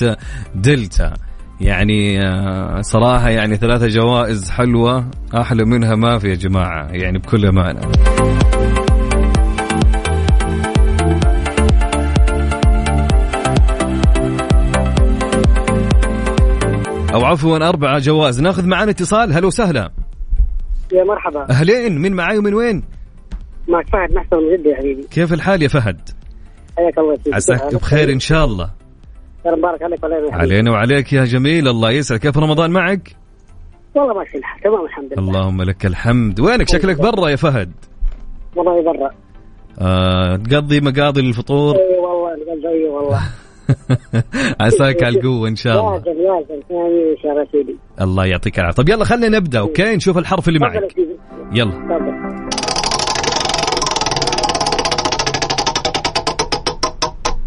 دلتا. 0.55 1.26
يعني 1.61 2.27
آه، 2.27 2.81
صراحة 2.81 3.31
يعني 3.31 3.57
ثلاثة 3.57 3.87
جوائز 3.87 4.51
حلوة 4.51 5.11
أحلى 5.35 5.65
منها 5.65 5.95
ما 5.95 6.19
في 6.19 6.29
يا 6.29 6.35
جماعة 6.35 6.89
يعني 6.93 7.19
بكل 7.19 7.47
أمانة. 7.47 7.81
أو 17.15 17.25
عفوا 17.25 17.69
أربعة 17.69 17.99
جوائز. 17.99 18.43
ناخذ 18.43 18.67
معنا 18.67 18.91
اتصال. 18.91 19.33
هلا 19.33 19.47
وسهلا. 19.47 19.93
يا 20.93 21.05
مرحبا. 21.05 21.51
أهلين. 21.51 21.99
من 21.99 22.13
معاي 22.13 22.39
ومن 22.39 22.55
وين؟ 22.55 22.83
معك 23.69 23.87
فهد 23.93 24.13
محسن 24.17 24.37
من 24.37 24.57
جدة 24.57 24.71
يا 24.71 24.77
حبيبي. 24.77 25.03
كيف 25.11 25.33
الحال 25.33 25.63
يا 25.63 25.69
فهد؟ 25.69 26.01
حياك 26.77 26.99
الله 26.99 27.19
عساك 27.35 27.75
بخير 27.75 28.13
إن 28.13 28.21
شاء 28.21 28.45
الله. 28.45 28.86
مبارك 29.55 29.83
عليك 29.83 30.05
وعلينا 30.05 30.33
حبيبي. 30.33 30.55
علينا 30.55 30.71
وعليك 30.71 31.13
يا 31.13 31.25
جميل. 31.25 31.69
الله 31.69 31.91
يسعدك 31.91 32.23
كيف 32.23 32.39
رمضان 32.39 32.71
معك؟ 32.71 33.17
والله 33.95 34.15
ماشي 34.15 34.39
الحال. 34.39 34.61
تمام 34.61 34.85
الحمد 34.85 35.13
لله. 35.13 35.23
اللهم 35.23 35.63
لك 35.63 35.87
الحمد. 35.87 36.41
وينك؟ 36.41 36.69
شكلك 36.69 37.01
برا 37.01 37.29
يا 37.29 37.37
فهد. 37.37 37.73
والله 38.57 38.83
برا. 38.83 39.11
آه 39.81 40.37
تقضي 40.37 40.81
مقاضي 40.81 41.21
الفطور 41.21 41.77
إي 41.77 41.99
والله 41.99 42.71
إي 42.71 42.89
والله. 42.89 43.21
عساك 44.61 45.03
على 45.03 45.19
القوة 45.19 45.49
إن 45.49 45.57
شاء 45.57 45.81
الله. 45.81 45.97
لازم 45.97 46.11
لازم 46.11 46.63
ثاني 46.69 47.13
إن 47.13 47.17
شاء 47.23 47.77
الله 48.01 48.27
يعطيك 48.27 48.59
العافية. 48.59 48.83
طب 48.83 48.89
يلا 48.89 49.05
خلينا 49.05 49.39
نبدأ 49.39 49.59
okay؟ 49.59 49.97
نشوف 49.97 50.19
الحرف 50.19 50.49
اللي 50.49 50.59
معك. 50.59 50.95
يلا. 51.53 52.46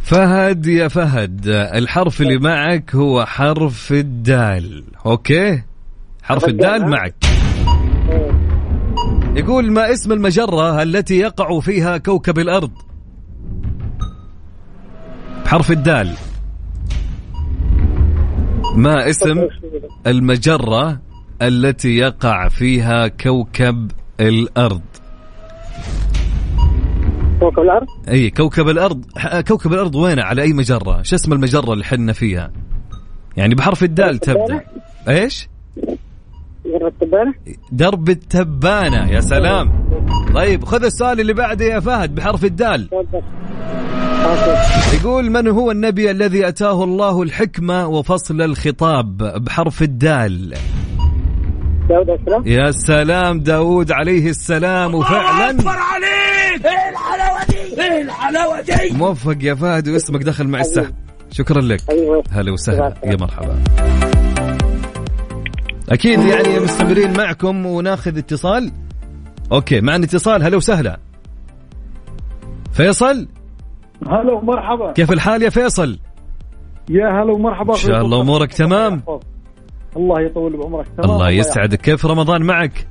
فهد 0.10 0.65
يا 0.65 0.88
فهد 0.88 1.48
الحرف 1.48 2.22
اللي 2.22 2.38
معك 2.38 2.95
هو 2.95 3.26
حرف 3.26 3.91
الدال 3.91 4.84
أوكي؟ 5.06 5.63
حرف 6.24 6.45
الدال،؟ 6.45 6.89
معك. 6.89 7.15
يقول 9.36 9.72
ما 9.72 9.91
اسم 9.91 10.12
المجرة 10.12 10.84
التي 10.84 11.19
يقع 11.19 11.60
فيها 11.60 11.98
كوكب 11.98 12.39
الأرض؟ 12.39 12.72
بحرف 15.45 15.72
الدال. 15.72 16.13
ما 18.76 19.10
اسم 19.10 19.48
المجرة 20.08 21.00
التي 21.41 21.98
يقع 21.98 22.48
فيها 22.48 23.08
كوكب 23.08 23.91
الأرض؟ 24.19 24.82
كوكب 27.39 27.60
الأرض؟ 27.60 27.88
أي 28.10 28.30
كوكب 28.30 28.69
الأرض 28.69 29.06
ح- 29.17 29.39
كوكب 29.39 29.73
الأرض 29.73 29.95
وينه؟ 29.95 30.23
على 30.23 30.41
أي 30.41 30.54
مجرة؟ 30.54 31.02
شو 31.02 31.15
اسم 31.15 31.34
المجرة 31.34 31.73
اللي 31.73 31.84
حنا 31.84 32.13
فيها؟ 32.13 32.52
يعني 33.38 33.56
بحرف 33.56 33.84
الدال 33.84 34.17
تبدأ. 34.19 34.62
إيش؟ 35.10 35.49
جرة 36.65 36.88
التبانة. 36.88 37.34
درب 37.71 38.10
التبانة 38.10 39.12
يا 39.12 39.19
سلام. 39.21 39.89
طيب 40.36 40.63
خذ 40.65 40.84
السؤال 40.84 41.19
اللي 41.19 41.34
بعده 41.34 41.65
يا 41.65 41.80
فهد 41.80 42.15
بحرف 42.15 42.45
الدال. 42.45 42.89
يقول 44.93 45.30
من 45.30 45.47
هو 45.47 45.71
النبي 45.71 46.12
الذي 46.12 46.47
أتاه 46.47 46.84
الله 46.84 47.21
الحكمة 47.21 47.88
وفصل 47.88 48.41
الخطاب؟ 48.41 49.17
بحرف 49.17 49.82
الدال. 49.82 50.54
داود 51.89 52.10
عليه 52.10 52.19
السلام. 52.19 52.43
يا 52.47 52.71
سلام 52.71 53.39
داود 53.39 53.91
عليه 53.91 54.30
السلام 54.30 54.95
وفعلا. 54.95 55.58
موفق 58.91 59.38
يا 59.41 59.56
فهد 59.56 59.89
واسمك 59.89 60.23
دخل 60.23 60.47
مع 60.47 60.60
السحب 60.60 60.95
شكرا 61.32 61.62
لك. 61.62 61.80
أيوه 61.89 62.23
هلا 62.32 62.52
وسهلا. 62.52 62.93
يا 63.04 63.15
مرحبا. 63.15 63.63
أكيد 65.89 66.19
يعني 66.19 66.60
مستمرين 66.60 67.17
معكم 67.17 67.65
وناخذ 67.65 68.17
اتصال. 68.17 68.71
أوكي 69.52 69.82
معنا 69.82 70.06
اتصال. 70.06 70.43
هلا 70.43 70.58
وسهلا. 70.58 70.99
فيصل؟ 72.73 73.28
هلا 74.08 74.34
ومرحبا. 74.34 74.91
كيف 74.91 75.12
الحال 75.12 75.43
يا 75.43 75.49
فيصل؟ 75.49 75.99
يا 76.89 77.08
هلا 77.08 77.34
ومرحبا. 77.34 77.73
إن 77.73 77.80
شاء 77.80 78.02
الله 78.02 78.21
أمورك 78.21 78.54
تمام. 78.54 79.04
الله 79.97 80.21
يطول 80.21 80.58
بعمرك. 80.58 80.86
تمام 80.97 81.12
الله 81.12 81.30
يسعدك. 81.30 81.82
كيف 81.82 82.06
رمضان 82.06 82.41
معك؟ 82.43 82.88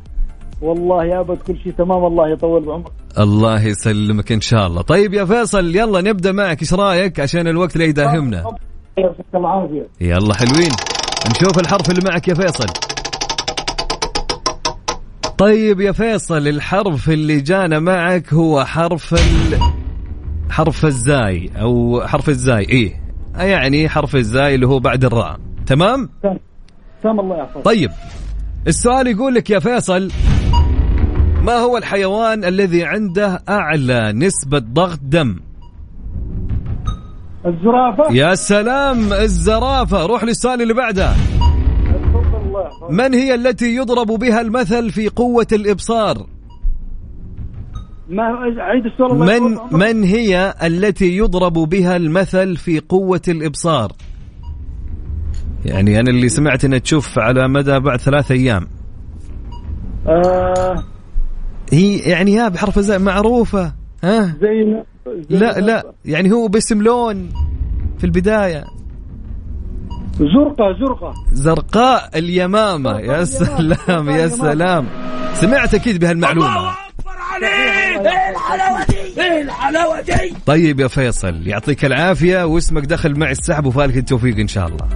والله 0.62 1.04
يا 1.04 1.20
أبد 1.20 1.38
كل 1.46 1.58
شيء 1.58 1.72
تمام 1.72 2.04
الله 2.04 2.28
يطول 2.28 2.64
بعمرك. 2.64 2.92
الله 3.18 3.62
يسلمك 3.62 4.32
إن 4.32 4.40
شاء 4.40 4.66
الله. 4.66 4.82
طيب 4.82 5.14
يا 5.14 5.24
فيصل 5.24 5.76
يلا 5.76 6.00
نبدأ 6.00 6.32
معك. 6.32 6.62
إيش 6.62 6.74
رأيك؟ 6.74 7.20
عشان 7.20 7.48
الوقت 7.48 7.76
لا 7.76 7.84
يداهمنا. 7.84 8.44
يلا 10.00 10.34
حلوين. 10.34 10.70
نشوف 11.30 11.58
الحرف 11.58 11.90
اللي 11.90 12.00
معك 12.10 12.28
يا 12.28 12.34
فيصل. 12.34 12.66
طيب 15.38 15.80
يا 15.80 15.92
فيصل 15.92 16.48
الحرف 16.48 17.10
اللي 17.10 17.40
جانا 17.40 17.78
معك 17.78 18.32
هو 18.32 18.64
حرف 18.64 19.14
ال... 19.14 19.58
حرف 20.50 20.84
الزاي 20.84 21.50
أو 21.60 22.00
حرف 22.06 22.28
الزاي. 22.28 22.62
إيه 22.68 23.00
يعني 23.34 23.88
حرف 23.88 24.16
الزاي 24.16 24.54
اللي 24.54 24.66
هو 24.66 24.78
بعد 24.78 25.04
الراء. 25.04 25.38
تمام. 25.66 26.10
تمام 27.02 27.20
الله 27.20 27.36
يحفظك 27.38 27.64
طيب 27.64 27.90
السؤال 28.66 29.06
يقول 29.06 29.34
لك 29.34 29.50
يا 29.50 29.58
فيصل 29.58 30.10
ما 31.42 31.56
هو 31.56 31.76
الحيوان 31.76 32.44
الذي 32.44 32.84
عنده 32.84 33.42
أعلى 33.48 34.12
نسبة 34.12 34.58
ضغط 34.58 34.98
دم؟ 35.02 35.40
الزرافة. 37.46 38.12
يا 38.12 38.34
سلام 38.34 39.12
الزرافة. 39.12 40.06
روح 40.06 40.24
للسؤال 40.24 40.62
اللي 40.62 40.74
بعده. 40.74 41.12
من 42.90 43.14
هي 43.14 43.34
التي 43.34 43.76
يضرب 43.76 44.06
بها 44.06 44.40
المثل 44.40 44.90
في 44.90 45.08
قوة 45.08 45.46
الإبصار؟ 45.52 46.26
ما 48.08 48.22
عيد 48.58 48.86
السؤال 48.86 49.18
من. 49.18 49.58
من 49.72 50.04
هي 50.04 50.54
التي 50.62 51.16
يضرب 51.16 51.52
بها 51.52 51.96
المثل 51.96 52.56
في 52.56 52.80
قوة 52.80 53.22
الإبصار؟ 53.28 53.92
يعني 55.64 56.00
أنا 56.00 56.10
اللي 56.10 56.28
سمعت 56.28 56.64
أنها 56.64 56.78
تشوف 56.78 57.18
على 57.18 57.48
مدى 57.48 57.78
بعد 57.78 58.00
ثلاثة 58.00 58.34
أيام. 58.34 58.66
آه 60.06 60.84
هي 61.72 61.98
يعني 61.98 62.32
يا 62.32 62.48
بحرف 62.48 62.78
الزاء 62.78 62.98
معروفة 62.98 63.72
ها؟ 64.04 64.24
زي 64.42 64.82
زي- 65.30 65.38
لا 65.38 65.60
لا 65.60 65.92
يعني 66.04 66.32
هو 66.32 66.48
باسم 66.48 66.82
لون 66.82 67.28
في 67.98 68.04
البداية. 68.04 68.64
زرقة 70.18 70.78
زرقة 70.80 71.14
زرقاء 71.32 72.18
اليمامة 72.18 72.92
زرقاء 72.92 73.18
يا. 73.18 73.24
سلام 73.24 74.08
يا 74.08 74.26
زرقاء 74.26 74.52
سلام. 74.54 74.86
سمعت 75.34 75.74
أكيد 75.74 76.00
بهالمعلومة. 76.00 76.72
طيب 80.46 80.80
يا 80.80 80.86
فيصل 80.88 81.46
يعطيك 81.46 81.84
العافية 81.84 82.44
واسمك 82.46 82.84
دخل 82.84 83.18
معي 83.18 83.32
السحب 83.32 83.66
وفالك 83.66 83.96
التوفيق 83.96 84.36
إن 84.38 84.48
شاء 84.48 84.66
الله. 84.66 84.88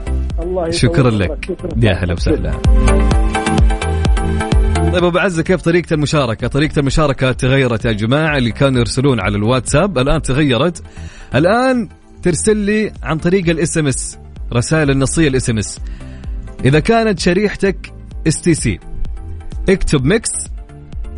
الله 0.53 0.71
شكرا 0.71 1.11
لك 1.11 1.57
يا 1.83 1.93
هلا 1.93 2.13
وسهلا 2.13 2.53
طيب 4.93 5.05
أبو 5.05 5.19
عزه 5.19 5.43
كيف 5.43 5.63
طريقة 5.63 5.95
المشاركة؟ 5.95 6.47
طريقة 6.47 6.79
المشاركة 6.79 7.33
تغيرت 7.33 7.85
يا 7.85 7.93
جماعة 7.93 8.39
اللي 8.39 8.53
كانوا 8.53 8.79
يرسلون 8.79 9.21
على 9.21 9.37
الواتساب 9.37 9.99
الآن 9.99 10.23
تغيرت. 10.23 10.83
الآن 11.35 11.89
ترسل 12.23 12.57
لي 12.57 12.93
عن 13.03 13.19
طريق 13.19 13.49
ال 13.49 13.79
SMS 13.79 14.19
رسائل 14.53 14.91
النصية 14.91 15.29
ال 15.29 15.51
SMS. 15.51 15.81
إذا 16.65 16.81
كانت 16.81 17.19
شريحتك 17.19 17.93
STC 18.29 18.79
اكتب 19.69 20.05
Mix 20.05 20.31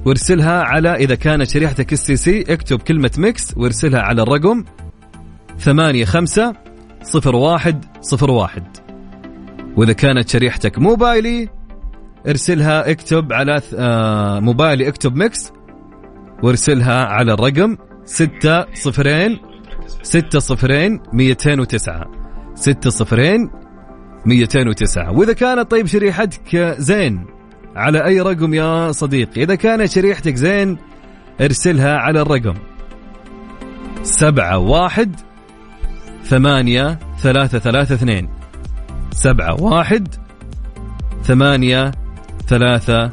وارسلها 0.07 0.63
على 0.63 0.95
إذا 0.95 1.15
كانت 1.15 1.49
شريحتك 1.49 1.93
STC 1.93 2.45
اكتب 2.49 2.79
كلمة 2.79 3.11
Mix 3.19 3.57
وارسلها 3.57 4.01
على 4.01 4.23
الرقم 4.23 4.65
85 5.59 6.55
01 7.25 7.85
01 8.23 8.84
وإذا 9.77 9.93
كانت 9.93 10.29
شريحتك 10.29 10.79
موبايلي 10.79 11.49
ارسلها 12.29 12.91
اكتب 12.91 13.33
على 13.33 13.61
آه 13.79 14.41
موبايلي 14.41 14.89
اكتب 14.89 15.17
ميكس 15.17 15.53
وارسلها 16.43 17.05
على 17.05 17.33
الرقم 17.33 17.77
ستة 18.05 18.75
صفرين 18.75 19.39
ستة 20.03 20.39
صفرين 20.39 21.01
ميتين 21.13 21.61
وتسعة. 21.61 22.05
ستة 22.55 22.91
صفرين 22.91 23.51
ميتين 24.27 24.69
وتسعة. 24.69 25.13
وإذا 25.13 25.33
كانت 25.33 25.71
طيب 25.71 25.87
شريحتك 25.87 26.57
زين 26.79 27.27
على 27.77 28.05
أي 28.07 28.21
رقم 28.21 28.55
يا 28.55 28.93
صديقي؟ 28.93 29.43
إذا 29.43 29.55
كانت 29.55 29.91
شريحتك 29.91 30.35
زين 30.35 30.79
ارسلها 31.41 31.97
على 31.97 32.23
الرقم 32.23 32.55
سبعة 34.03 34.59
واحد 34.59 35.17
ثمانية 36.25 36.99
ثلاثة 37.19 37.59
ثلاثة 37.59 37.95
اثنين. 37.95 38.44
سبعة 39.15 39.63
واحد 39.63 40.09
ثمانية 41.23 41.93
ثلاثة 42.49 43.11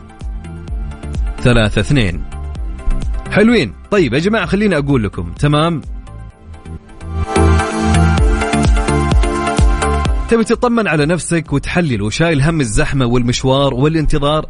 ثلاثة 1.42 1.82
اثنين. 1.82 2.24
حلوين. 3.32 3.74
طيب 3.92 4.14
يا 4.14 4.20
جماعة 4.20 4.46
خليني 4.46 4.78
أقول 4.78 5.04
لكم. 5.04 5.32
تمام؟ 5.40 5.82
تبي 10.30 10.44
تطمن 10.44 10.88
على 10.88 11.06
نفسك 11.06 11.54
وتحلل 11.54 12.02
وشايل 12.02 12.42
هم 12.42 12.62
الزحمة 12.62 13.06
والمشوار 13.06 13.74
والانتظار؟ 13.74 14.46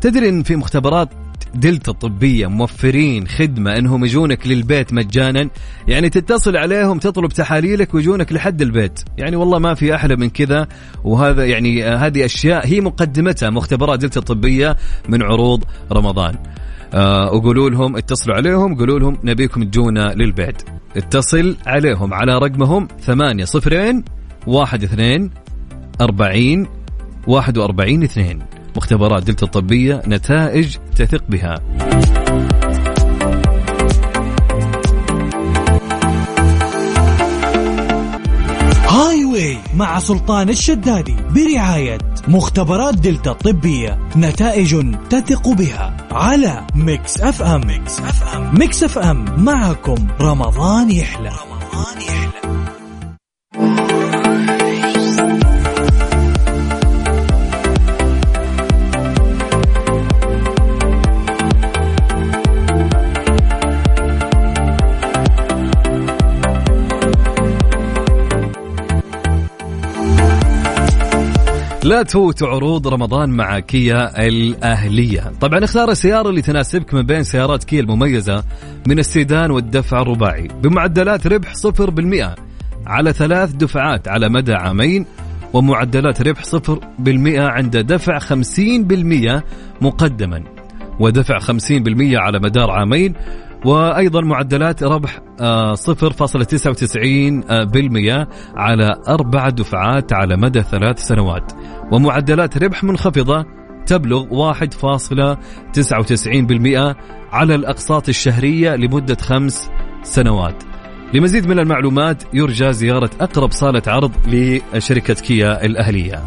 تدري 0.00 0.28
إن 0.28 0.42
في 0.42 0.56
مختبرات 0.56 1.08
دلتا 1.54 1.90
الطبية 1.90 2.46
موفرين 2.46 3.26
خدمة 3.26 3.78
إنهم 3.78 4.04
يجونك 4.04 4.46
للبيت 4.46 4.92
مجانا. 4.92 5.50
يعني 5.88 6.10
تتصل 6.10 6.56
عليهم 6.56 6.98
تطلب 6.98 7.28
تحاليلك 7.32 7.94
ويجونك 7.94 8.32
لحد 8.32 8.62
البيت. 8.62 9.00
يعني 9.18 9.36
والله 9.36 9.58
ما 9.58 9.74
في 9.74 9.94
أحلى 9.94 10.16
من 10.16 10.30
كذا. 10.30 10.68
وهذا 11.04 11.46
يعني 11.46 11.84
آه، 11.84 11.96
هذه 11.96 12.24
أشياء 12.24 12.66
هي 12.66 12.80
مقدمتها 12.80 13.50
مختبرات 13.50 13.98
دلتا 13.98 14.20
الطبية 14.20 14.76
من 15.08 15.22
عروض 15.22 15.64
رمضان. 15.92 16.38
آه 16.94 17.32
وقولوا 17.32 17.70
لهم 17.70 17.96
اتصلوا 17.96 18.36
عليهم 18.36 18.74
قولوا 18.74 18.98
لهم 18.98 19.18
نبيكم 19.24 19.64
تجونا 19.64 20.14
للبيت. 20.14 20.62
اتصل 20.96 21.56
عليهم 21.66 22.14
على 22.14 22.38
رقمهم 22.38 22.88
ثمانية 23.00 23.44
صفرين 23.44 24.04
واحد 24.46 24.82
اثنين 24.82 25.30
أربعين 26.00 26.66
واحد 27.26 27.58
وأربعين 27.58 28.02
اثنين. 28.02 28.53
مختبرات 28.76 29.22
دلتا 29.22 29.46
الطبية 29.46 30.02
نتائج 30.06 30.76
تثق 30.96 31.22
بها. 31.28 31.54
Highway 38.88 39.58
مع 39.74 39.98
سلطان 39.98 40.48
الشدادي 40.48 41.16
برعاية 41.30 41.98
مختبرات 42.28 42.94
دلتا 42.94 43.30
الطبية 43.30 43.98
نتائج 44.16 44.96
تثق 45.10 45.48
بها 45.48 45.96
على 46.12 46.66
Mix 46.74 47.20
FM. 47.20 47.66
Mix 47.66 48.00
FM. 48.00 48.58
Mix 48.58 48.82
FM. 48.82 49.44
معكم 49.44 50.06
رمضان 50.20 50.90
يحلى. 50.90 51.28
رمضان 51.28 52.02
يحلى. 52.02 52.63
لا 71.84 72.02
تفوتوا 72.02 72.48
عروض 72.48 72.88
رمضان 72.88 73.30
مع 73.30 73.58
كيا 73.58 74.26
الأهلية. 74.26 75.32
طبعا 75.40 75.64
اختار 75.64 75.90
السيارة 75.90 76.28
اللي 76.28 76.42
تناسبك 76.42 76.94
من 76.94 77.02
بين 77.02 77.22
سيارات 77.22 77.64
كيا 77.64 77.80
المميزة 77.80 78.44
من 78.86 78.98
السيدان 78.98 79.50
والدفع 79.50 80.02
الرباعي. 80.02 80.48
بمعدلات 80.62 81.26
ربح 81.26 81.54
0% 81.54 82.34
على 82.86 83.12
ثلاث 83.12 83.52
دفعات 83.52 84.08
على 84.08 84.28
مدى 84.28 84.52
عامين 84.52 85.06
ومعدلات 85.52 86.22
ربح 86.22 86.44
0% 86.44 86.70
عند 87.38 87.76
دفع 87.76 88.18
50% 88.18 89.42
مقدما 89.80 90.44
ودفع 91.00 91.38
50% 91.38 91.52
على 92.00 92.38
مدار 92.38 92.70
عامين 92.70 93.14
وأيضا 93.64 94.20
معدلات 94.20 94.82
ربح 94.82 95.20
آه، 95.40 95.74
0.99% 95.74 98.28
على 98.56 98.94
أربع 99.08 99.48
دفعات 99.48 100.12
على 100.12 100.36
مدى 100.36 100.62
ثلاث 100.62 100.98
سنوات 100.98 101.52
ومعدلات 101.92 102.58
ربح 102.58 102.84
منخفضة 102.84 103.44
تبلغ 103.86 104.52
1.99% 104.52 106.96
على 107.32 107.54
الأقساط 107.54 108.08
الشهرية 108.08 108.76
لمدة 108.76 109.16
خمس 109.20 109.70
سنوات. 110.02 110.62
لمزيد 111.14 111.48
من 111.48 111.58
المعلومات 111.58 112.22
يرجى 112.34 112.72
زيارة 112.72 113.10
أقرب 113.20 113.50
صالة 113.50 113.82
عرض 113.86 114.12
لشركة 114.26 115.14
كيا 115.14 115.64
الأهلية. 115.64 116.22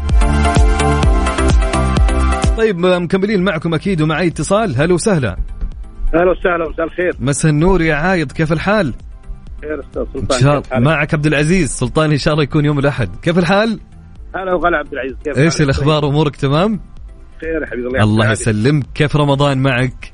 طيب 2.56 2.78
مكملين 2.78 3.44
معكم 3.44 3.74
أكيد 3.74 4.00
ومعي 4.00 4.26
اتصال 4.26 4.76
هلا 4.76 4.94
وسهلا 4.94 5.36
أهلا 6.14 6.30
وسهلا 6.30 6.68
مساء 6.70 6.86
الخير. 6.86 7.12
مساء 7.20 7.50
النور 7.50 7.82
يا 7.82 7.94
عايض 7.94 8.32
كيف 8.32 8.52
الحال؟ 8.52 8.94
خير 9.60 9.80
أستاذ 9.80 10.02
إن 10.16 10.20
سلطان 10.20 10.40
شاء 10.40 10.60
كيف 10.60 10.72
الله؟ 10.72 10.90
معك 10.90 11.14
عبد 11.14 11.26
العزيز. 11.26 11.70
سلطان 11.70 12.10
إن 12.10 12.18
شاء 12.18 12.32
الله 12.34 12.44
يكون 12.44 12.64
يوم 12.64 12.78
الأحد. 12.78 13.16
كيف 13.22 13.38
الحال؟ 13.38 13.80
هلا 14.34 14.54
وغلا 14.54 14.76
عبد 14.78 14.92
العزيز 14.92 15.16
كيف 15.24 15.38
إيش؟ 15.38 15.60
الأخبار؟ 15.60 16.08
أمورك 16.08 16.36
تمام؟ 16.36 16.80
خير 17.40 17.62
يا 17.62 17.66
حبيبي 17.66 17.86
الله 17.88 18.02
الله. 18.04 18.30
يسلمك. 18.32 18.86
كيف 18.94 19.16
رمضان 19.16 19.58
معك؟ 19.62 20.12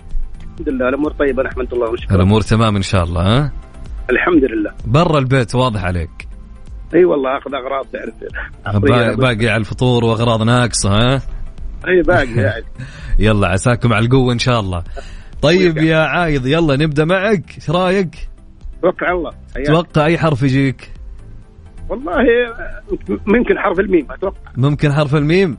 الحمد 0.54 0.68
لله 0.68 0.88
الأمور 0.88 1.12
طيبة 1.12 1.42
نحمد 1.42 1.72
الله 1.74 1.90
ونشكره. 1.90 2.16
الأمور 2.16 2.40
تمام 2.40 2.76
إن 2.76 2.82
شاء 2.82 3.04
الله 3.04 3.22
ها؟ 3.22 3.52
الحمد 4.10 4.44
لله. 4.44 4.72
برا 4.86 5.18
البيت 5.18 5.54
واضح 5.54 5.84
عليك. 5.84 6.28
أي 6.94 7.04
والله 7.04 7.38
أخذ 7.38 7.50
أغراض 7.54 7.86
تعرف. 7.92 8.82
با- 8.82 9.14
باقي 9.14 9.48
على 9.48 9.60
الفطور 9.60 10.04
وأغراض 10.04 10.42
ناقصة 10.42 10.90
ها؟ 10.90 11.22
أي 11.88 12.02
باقي 12.02 12.34
يعني. 12.50 12.64
يلا 13.18 13.48
عساكم 13.48 13.92
على 13.92 14.04
القوة 14.04 14.32
إن 14.32 14.38
شاء 14.38 14.60
الله. 14.60 14.84
طيب 15.44 15.78
يا 15.78 15.98
عايض 15.98 16.46
يلا 16.46 16.76
نبدأ 16.76 17.04
معك. 17.04 17.54
إيش 17.54 17.70
رأيك؟ 17.70 18.28
على 19.02 19.18
الله. 19.18 19.30
حياك. 19.54 19.66
توقع 19.66 20.06
أي 20.06 20.18
حرف 20.18 20.42
يجيك؟ 20.42 20.90
والله 21.88 22.12
ممكن 23.26 23.58
حرف 23.58 23.80
الميم 23.80 24.06
أتوقع. 24.10 24.50
ممكن 24.56 24.92
حرف 24.92 25.14
الميم؟ 25.14 25.58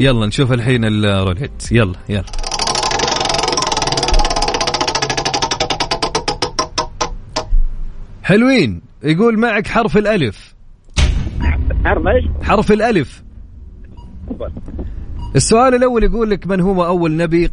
يلا 0.00 0.26
نشوف 0.26 0.52
الحين 0.52 0.84
الروليت 0.84 1.72
يلا 1.72 1.94
يلا. 2.08 2.24
حلوين. 8.22 8.80
يقول 9.02 9.38
معك 9.38 9.66
حرف 9.66 9.96
الألف. 9.96 10.54
حرف 11.84 12.06
إيش؟ 12.06 12.24
حرف 12.42 12.72
تفضل. 14.28 14.52
السؤال 15.36 15.74
الأول 15.74 16.04
يقول 16.04 16.30
لك 16.30 16.46
من 16.46 16.60
هو 16.60 16.86
أول 16.86 17.16
نبي؟ 17.16 17.50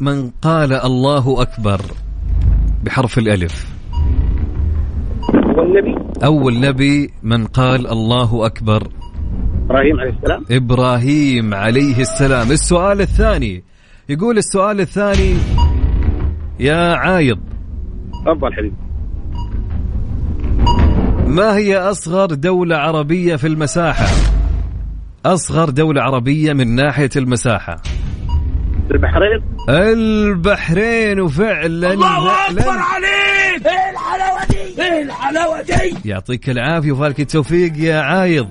من 0.00 0.30
قال 0.42 0.72
الله 0.72 1.42
أكبر 1.42 1.80
بحرف 2.84 3.18
الألف. 3.18 3.66
والنبي 5.56 5.94
أول 6.24 6.60
نبي 6.60 7.10
من 7.22 7.46
قال 7.46 7.86
الله 7.86 8.46
أكبر. 8.46 8.88
إبراهيم 9.64 10.00
عليه 10.00 10.10
السلام. 10.10 10.44
إبراهيم 10.50 11.54
عليه 11.54 12.00
السلام. 12.00 12.50
السؤال 12.50 13.00
الثاني 13.00 13.64
يقول 14.08 14.38
السؤال 14.38 14.80
الثاني 14.80 15.34
يا 16.60 16.94
عايض. 16.94 17.38
تفضل 18.26 18.52
حبيبي. 18.52 18.76
ما 21.26 21.56
هي 21.56 21.76
أصغر 21.76 22.26
دولة 22.26 22.76
عربية 22.76 23.36
في 23.36 23.46
المساحة؟ 23.46 24.06
أصغر 25.26 25.70
دولة 25.70 26.02
عربية 26.02 26.52
من 26.52 26.74
ناحية 26.74 27.10
المساحة. 27.16 27.76
البحرين. 28.90 29.42
البحرين 29.68 31.20
وفعلا 31.20 31.92
الله 31.92 32.46
أكبر 32.46 32.68
عليك! 32.68 33.66
إيه 33.66 33.90
الحلاوة 33.90 34.44
دي؟ 34.50 34.82
إيه 34.82 35.02
الحلاوة 35.02 35.62
دي! 35.62 36.08
يعطيك 36.10 36.50
العافية 36.50 36.92
وفالك 36.92 37.20
التوفيق 37.20 37.72
يا 37.76 38.00
عايض. 38.00 38.48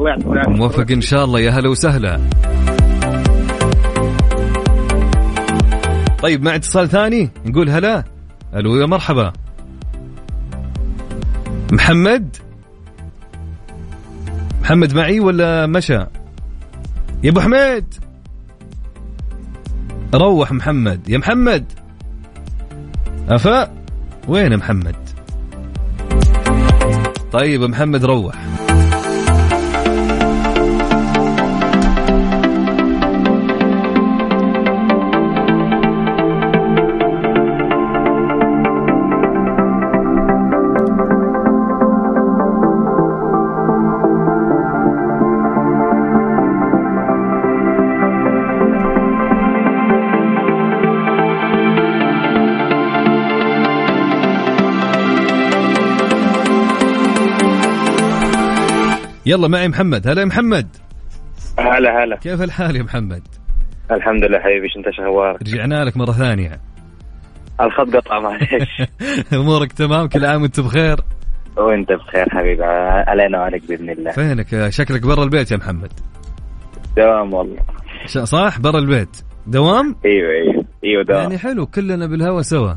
العافية. 0.00 0.50
موفق 0.50 0.90
إن 0.90 1.00
شاء 1.00 1.24
الله 1.24 1.40
يا 1.40 1.50
هلا 1.50 1.68
وسهلا. 1.68 2.20
طيب 6.22 6.42
مع 6.42 6.54
اتصال 6.54 6.88
ثاني 6.88 7.30
نقول 7.46 7.70
هلا. 7.70 8.04
ألو 8.54 8.76
يا 8.76 8.86
مرحبا. 8.86 9.32
محمد؟ 11.72 12.36
محمد 14.62 14.94
معي 14.94 15.20
ولا 15.20 15.66
مشى؟ 15.66 15.94
يا 17.22 17.30
أبو 17.30 17.40
حميد! 17.40 17.94
روح 20.14 20.52
محمد. 20.52 21.08
يا 21.08 21.18
محمد. 21.18 21.64
أفا؟ 23.28 23.72
وين 24.28 24.56
محمد؟ 24.56 24.96
طيب 27.32 27.62
محمد 27.62 28.04
روح. 28.04 28.34
يلا 59.26 59.48
معي 59.48 59.68
محمد. 59.68 60.08
هلا 60.08 60.20
يا 60.20 60.26
محمد. 60.26 60.68
هلا 61.58 62.04
هلا. 62.04 62.16
كيف 62.16 62.42
الحال 62.42 62.76
يا 62.76 62.82
محمد؟ 62.82 63.22
الحمد 63.90 64.24
لله 64.24 64.38
حبيبي 64.38 64.68
انت 64.76 64.86
شهوارك 64.96 65.42
رجعنا 65.42 65.84
لك 65.84 65.96
مرة 65.96 66.12
ثانية. 66.12 66.60
الخط 67.60 67.96
قطع 67.96 68.20
معليش 68.20 68.82
أمورك 69.32 69.72
تمام؟ 69.72 70.08
كل 70.08 70.24
عام 70.24 70.42
وأنت 70.42 70.60
بخير؟ 70.60 70.96
وأنت 71.56 71.92
بخير 71.92 72.26
حبيبي 72.30 72.64
علينا 73.06 73.38
وعليك 73.38 73.68
بإذن 73.68 73.90
الله. 73.90 74.10
فينك؟ 74.10 74.68
شكلك 74.68 75.02
برا 75.02 75.24
البيت 75.24 75.50
يا 75.50 75.56
محمد. 75.56 75.92
دوام 76.96 77.34
والله. 77.34 77.62
صح 78.06 78.58
برا 78.60 78.78
البيت. 78.78 79.16
دوام؟ 79.46 79.96
أيوه 80.04 80.30
أيوه. 80.30 80.64
أيوه 80.84 81.04
دوام. 81.04 81.20
يعني 81.22 81.38
حلو 81.38 81.66
كلنا 81.66 82.06
بالهوا 82.06 82.42
سوا. 82.42 82.74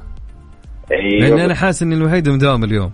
أيوه. 0.91 1.29
لاني 1.29 1.45
أنا 1.45 1.55
حاسس 1.55 1.83
إني 1.83 1.95
الوحيد 1.95 2.29
مداوم 2.29 2.63
اليوم. 2.63 2.91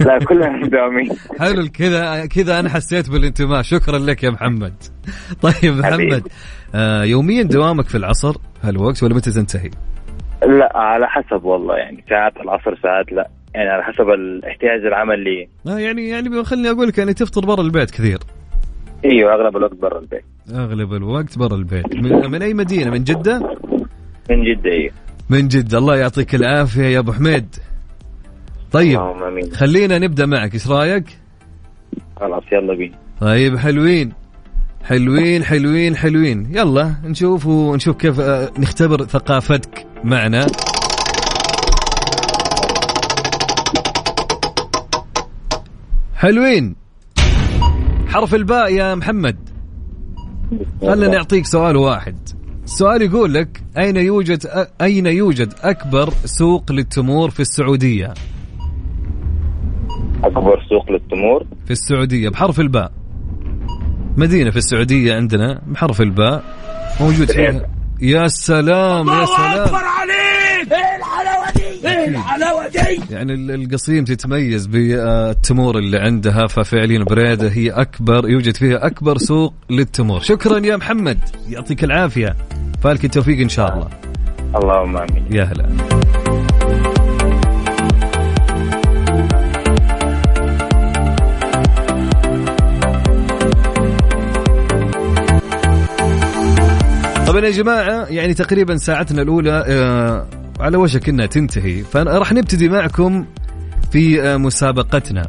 لا 0.00 0.18
كلنا 0.18 0.56
مداومين 0.56 1.08
حلو 1.38 1.68
كذا 1.68 2.26
كذا 2.26 2.60
أنا 2.60 2.68
حسيت 2.68 3.10
بالانتماء. 3.10 3.62
شكرا 3.62 3.98
لك 3.98 4.24
يا 4.24 4.30
محمد. 4.30 4.74
طيب 5.42 5.74
محمد 5.76 6.28
آه 6.74 7.04
يوميا 7.04 7.42
دوامك 7.42 7.88
في 7.88 7.94
العصر 7.94 8.36
هالوقت 8.62 9.02
ولا 9.02 9.14
متى 9.14 9.30
تنتهي؟ 9.30 9.70
لا 10.42 10.72
على 10.74 11.06
حسب 11.06 11.44
والله 11.44 11.76
يعني 11.76 12.04
ساعات 12.08 12.36
العصر 12.36 12.78
ساعات 12.82 13.12
لا. 13.12 13.28
يعني 13.54 13.68
على 13.68 13.82
حسب 13.82 14.08
الاحتياج 14.08 14.86
العمل 14.86 15.24
لي. 15.24 15.48
آه 15.72 15.78
يعني 15.78 16.08
يعني 16.08 16.44
خليني 16.44 16.70
أقول 16.70 16.88
لك 16.88 16.98
يعني 16.98 17.14
تفطر 17.14 17.46
برا 17.46 17.60
البيت 17.60 17.90
كثير. 17.90 18.18
إيوه 19.04 19.34
أغلب 19.34 19.56
الوقت 19.56 19.74
برا 19.74 19.98
البيت. 19.98 20.24
أغلب 20.54 20.94
الوقت 20.94 21.38
برا 21.38 21.56
البيت. 21.56 21.94
من, 21.94 22.30
من 22.30 22.42
أي 22.42 22.54
مدينة؟ 22.54 22.90
من 22.90 23.04
جدة؟ 23.04 23.38
من 24.30 24.44
جدة 24.44 24.70
إيوه. 24.70 24.92
من 25.30 25.48
جدة. 25.48 25.78
الله 25.78 25.96
يعطيك 25.96 26.34
العافية 26.34 26.82
يا 26.84 26.98
أبو 26.98 27.12
حميد. 27.12 27.56
طيب 28.72 28.98
اللهم 29.00 29.22
آمين. 29.22 29.52
خلينا 29.52 29.98
نبدأ 29.98 30.26
معك. 30.26 30.54
إيش 30.54 30.68
رأيك؟ 30.68 31.04
خلاص 32.20 32.42
يلا 32.52 32.74
بينا. 32.74 32.96
طيب 33.20 33.56
حلوين. 33.58 34.12
حلوين 34.84 35.44
حلوين 35.44 35.96
حلوين. 35.96 36.48
يلا 36.56 36.94
نشوف 37.04 37.46
ونشوف 37.46 37.96
كيف 37.96 38.20
آه، 38.20 38.50
نختبر 38.58 39.04
ثقافتك 39.04 39.86
معنا. 40.04 40.46
حلوين. 46.14 46.76
حرف 48.08 48.34
الباء 48.34 48.72
يا 48.72 48.94
محمد. 48.94 49.36
خلنا 50.80 51.08
نعطيك 51.08 51.46
سؤال 51.46 51.76
واحد. 51.76 52.28
السؤال 52.64 53.02
يقول 53.02 53.34
لك 53.34 53.62
أين 53.78 53.96
يوجد 53.96 54.66
أين 54.80 55.06
يوجد 55.06 55.54
أكبر 55.62 56.10
سوق 56.24 56.72
للتمور 56.72 57.30
في 57.30 57.40
السعودية؟ 57.40 58.14
أكبر 60.24 60.64
سوق 60.68 60.90
للتمور. 60.92 61.46
في 61.64 61.70
السعودية 61.70 62.28
بحرف 62.28 62.60
الباء. 62.60 62.92
مدينة 64.16 64.50
في 64.50 64.56
السعودية 64.56 65.14
عندنا 65.14 65.62
بحرف 65.66 66.00
الباء. 66.00 66.44
موجود 67.00 67.30
فيها. 67.32 67.66
يا 68.02 68.28
سلام 68.28 69.08
يا 69.08 69.24
سلام. 69.24 69.74
عليك! 69.74 70.72
إيه 70.72 70.96
الحلاوة 70.96 71.50
دي؟ 71.56 71.88
إيه 71.88 72.08
الحلاوة 72.08 72.68
دي؟ 72.68 73.14
يعني 73.14 73.34
ال- 73.34 73.50
القصيم 73.50 74.04
تتميز 74.04 74.66
بالتمور 74.66 75.78
اللي 75.78 75.98
عندها 75.98 76.46
ففعليا 76.46 77.04
بريدة 77.04 77.48
هي 77.48 77.70
أكبر 77.70 78.28
يوجد 78.28 78.56
فيها 78.56 78.86
أكبر 78.86 79.18
سوق 79.18 79.54
للتمور. 79.70 80.20
شكرا 80.20 80.58
يا 80.58 80.76
محمد. 80.76 81.18
يعطيك 81.48 81.84
العافية. 81.84 82.36
فالك 82.82 83.04
التوفيق 83.04 83.40
إن 83.40 83.48
شاء 83.48 83.74
الله. 83.74 83.88
اللهم 84.56 84.96
آمين. 84.96 85.24
يا 85.30 85.44
هلا. 85.44 85.68
طبعا 97.30 97.44
يا 97.44 97.50
جماعة 97.50 98.06
يعني 98.06 98.34
تقريبا 98.34 98.76
ساعتنا 98.76 99.22
الأولى 99.22 99.64
آه، 99.66 100.26
على 100.60 100.76
وشك 100.76 101.08
إنها 101.08 101.26
تنتهي. 101.26 101.82
فراح 101.82 102.32
نبتدي 102.32 102.68
معكم 102.68 103.26
في 103.92 104.22
آه، 104.22 104.36
مسابقتنا 104.36 105.22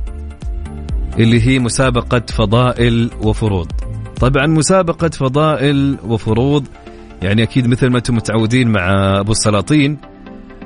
اللي 1.19 1.47
هي 1.47 1.59
مسابقة 1.59 2.21
فضائل 2.29 3.09
وفروض. 3.23 3.71
طبعا 4.19 4.47
مسابقة 4.47 5.09
فضائل 5.09 5.97
وفروض 6.07 6.67
يعني 7.21 7.43
أكيد 7.43 7.67
مثل 7.67 7.87
ما 7.87 7.97
أنتم 7.97 8.15
متعودين 8.15 8.71
مع 8.71 9.19
أبو 9.19 9.31
السلاطين 9.31 9.97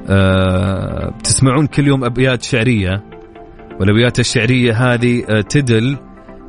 آه، 0.09 1.09
بتسمعون 1.19 1.67
كل 1.67 1.87
يوم 1.87 2.03
أبيات 2.03 2.43
شعرية. 2.43 3.03
والأبيات 3.79 4.19
الشعرية 4.19 4.73
هذه 4.73 5.23
آه، 5.29 5.41
تدل 5.41 5.97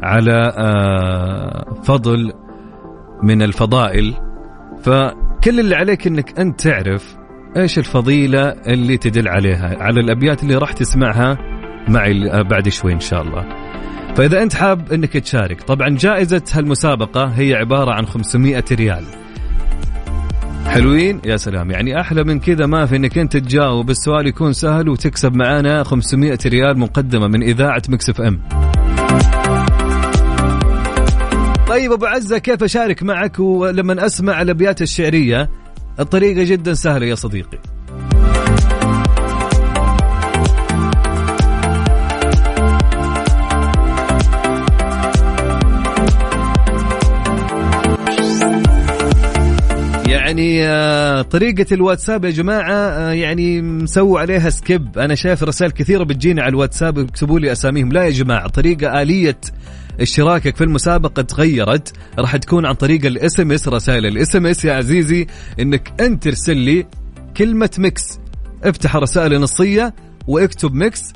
على 0.03 0.53
آه، 0.57 1.83
فضل 1.85 2.33
من 3.22 3.42
الفضائل. 3.42 4.25
فكل 4.87 5.61
اللي 5.61 5.75
عليك 5.75 6.07
إنك 6.07 6.38
أنت 6.40 6.61
تعرف 6.61 7.16
إيش 7.57 7.79
الفضيلة 7.79 8.49
اللي 8.49 8.96
تدل 8.96 9.29
عليها 9.29 9.77
على 9.83 10.01
الأبيات 10.01 10.42
اللي 10.42 10.55
راح 10.55 10.72
تسمعها 10.72 11.38
معي 11.88 12.42
بعد 12.42 12.68
شوي 12.68 12.92
إن 12.92 13.01
شاء 13.01 13.22
الله. 13.22 13.46
فإذا 14.16 14.42
أنت 14.42 14.55
حاب 14.55 14.92
إنك 14.92 15.12
تشارك 15.12 15.62
طبعا 15.62 15.88
جائزة 15.88 16.42
هالمسابقة 16.53 17.25
هي 17.25 17.55
عبارة 17.55 17.90
عن 17.92 18.07
500 18.07 18.64
ريال. 18.72 19.05
حلوين 20.66 21.20
يا 21.25 21.37
سلام 21.37 21.70
يعني 21.70 22.01
أحلى 22.01 22.25
من 22.25 22.40
كذا 22.40 22.66
ما 22.66 22.87
في 22.87 22.96
إنك 22.96 23.18
أنت 23.18 23.37
تجاوب 23.37 23.90
السؤال 23.90 24.27
يكون 24.27 24.53
سهل 24.53 24.88
وتكسب 24.88 25.37
معانا 25.37 25.83
500 25.83 26.38
ريال 26.46 26.79
مقدمة 26.79 27.27
من 27.27 27.42
إذاعة 27.42 27.83
مكسف 27.88 28.20
إم 28.20 28.40
طيب 31.76 31.92
أبو 31.92 32.06
عزة 32.06 32.38
كيف 32.38 32.62
أشارك 32.62 33.02
معك؟ 33.02 33.40
ولما 33.40 34.06
أسمع 34.06 34.42
الأبيات 34.42 34.82
الشعرية 34.82 35.50
الطريقة 36.00 36.44
جدا 36.44 36.74
سهلة 36.74 37.06
يا 37.06 37.14
صديقي. 37.14 37.58
يعني 50.08 50.66
آه، 50.66 51.22
طريقة 51.22 51.74
الواتساب 51.74 52.24
يا 52.24 52.30
جماعة 52.30 52.72
آه، 52.72 53.12
يعني 53.12 53.62
مسوي 53.62 54.20
عليها 54.20 54.50
skip. 54.50 54.98
أنا 54.98 55.14
شايف 55.14 55.42
رسائل 55.42 55.70
كثيرة 55.70 56.04
بتجيني 56.04 56.40
على 56.40 56.50
الواتساب 56.50 56.98
يكتبوا 56.98 57.40
لي 57.40 57.52
أساميهم. 57.52 57.92
لا 57.92 58.04
يا 58.04 58.10
جماعة 58.10 58.48
طريقة 58.48 59.02
آلية 59.02 59.38
اشتراكك 60.00 60.56
في 60.56 60.64
المسابقة 60.64 61.22
تغيرت 61.22 61.92
راح 62.18 62.37
تكون 62.37 62.66
عن 62.66 62.74
طريق 62.74 63.06
ال 63.07 63.40
SMS 63.40 63.68
رسائل 63.68 64.06
ال 64.07 64.37
SMS 64.37 64.64
يا 64.64 64.72
عزيزي 64.74 65.26
إنك 65.61 65.92
أنت 66.00 66.24
ترسل 66.24 66.56
لي 66.56 66.87
كلمة 67.37 67.70
Mix. 67.79 68.18
افتح 68.64 68.96
الرسائل 68.96 69.35
النصية 69.35 69.94
واكتب 70.26 70.74
Mix. 70.74 71.12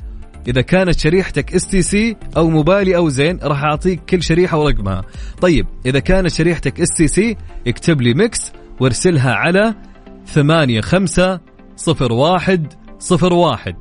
إذا 0.48 0.60
كانت 0.60 0.98
شريحتك 0.98 1.54
STC 1.54 2.16
أو 2.36 2.50
موبايلي 2.50 2.96
أو 2.96 3.08
زين 3.08 3.38
راح 3.42 3.62
أعطيك 3.62 4.00
كل 4.04 4.22
شريحة 4.22 4.58
ورقمها. 4.58 5.02
طيب 5.40 5.66
إذا 5.86 5.98
كانت 5.98 6.30
شريحتك 6.30 6.80
STC 6.80 7.36
اكتب 7.66 8.00
لي 8.00 8.14
Mix 8.14 8.52
وارسلها 8.80 9.32
على 9.32 9.74
ثمانية 10.26 10.80
خمسة 10.80 11.40
صفر 11.76 12.12
واحد 13.32 13.76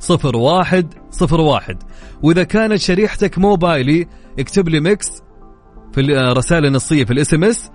صفر 0.00 0.36
واحد 0.36 0.94
صفر 1.10 1.40
واحد. 1.40 1.82
وإذا 2.22 2.42
كانت 2.42 2.76
شريحتك 2.76 3.38
موبايلي 3.38 4.06
اكتب 4.38 4.68
لي 4.68 4.80
Mix 4.80 5.22
في 5.92 6.00
الرسائل 6.00 6.66
النصية 6.66 7.04
في 7.04 7.12
ال 7.12 7.34
SMS. 7.34 7.70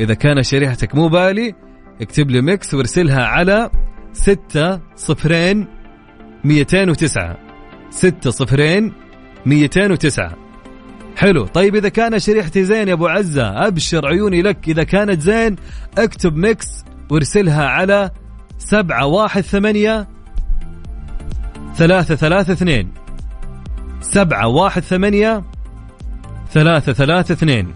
إذا 0.00 0.14
كانت 0.14 0.40
شريحتك 0.40 0.94
موبايلي 0.94 1.54
اكتب 2.00 2.30
لي 2.30 2.40
Mix 2.40 2.74
وارسلها 2.74 3.24
على 3.24 3.70
ستة 4.12 4.80
صفرين 4.96 5.66
ميتين 6.44 6.90
وتسعة. 6.90 7.36
ستة 7.90 8.30
صفرين 8.30 8.92
ميتين 9.46 9.92
وتسعة. 9.92 10.36
حلو. 11.16 11.46
طيب 11.46 11.76
إذا 11.76 11.88
كان 11.88 12.18
شريحتي 12.18 12.64
زين 12.64 12.88
يا 12.88 12.92
أبو 12.92 13.06
عزة 13.06 13.66
أبشر 13.66 14.06
عيوني 14.06 14.42
لك. 14.42 14.68
إذا 14.68 14.84
كانت 14.84 15.20
زين 15.20 15.56
اكتب 15.98 16.36
Mix 16.36 16.66
وارسلها 17.10 17.66
على 17.66 18.10
سبعة 18.58 19.06
واحد 19.06 19.42
ثمانية 19.42 20.15
ثلاثة 21.76 22.14
ثلاثة 22.14 22.52
اثنين. 22.52 22.92
سبعة 24.00 24.48
واحد 24.48 24.82
ثمانية 24.82 25.44
ثلاثة 26.52 26.92
ثلاثة 26.92 27.32
اثنين. 27.32 27.74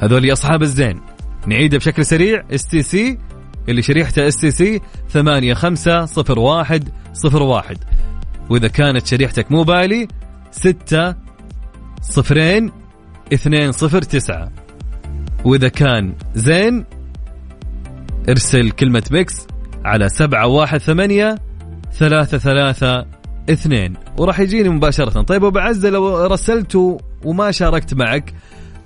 هذول 0.00 0.32
أصحاب 0.32 0.62
الزين. 0.62 1.00
نعيده 1.46 1.78
بشكل 1.78 2.04
سريع. 2.04 2.44
STC 2.54 3.18
اللي 3.68 3.82
شريحته 3.82 4.28
STC 4.28 4.80
ثمانية 5.08 5.54
خمسة 5.54 6.04
صفر 6.04 6.38
واحد 6.38 6.88
صفر 7.12 7.42
واحد. 7.42 7.78
وإذا 8.50 8.68
كانت 8.68 9.06
شريحتك 9.06 9.52
موبايلي 9.52 10.08
ستة 10.50 11.14
صفرين 12.02 12.72
اثنين 13.32 13.72
صفر 13.72 14.02
تسعة. 14.02 14.52
وإذا 15.44 15.68
كان 15.68 16.14
زين 16.34 16.84
ارسل 18.28 18.70
كلمة 18.70 19.02
Mix 19.10 19.46
على 19.84 20.08
سبعة 20.08 20.46
واحد 20.46 20.78
ثمانية 20.78 21.49
ثلاثة 21.92 22.38
ثلاثة 22.38 23.06
اثنين. 23.50 23.94
وراح 24.18 24.40
يجيني 24.40 24.68
مباشرة. 24.68 25.22
طيب 25.22 25.44
أبو 25.44 25.58
عزة 25.58 25.90
لو 25.90 26.26
رسلت 26.26 26.98
وما 27.24 27.50
شاركت 27.50 27.94
معك 27.94 28.34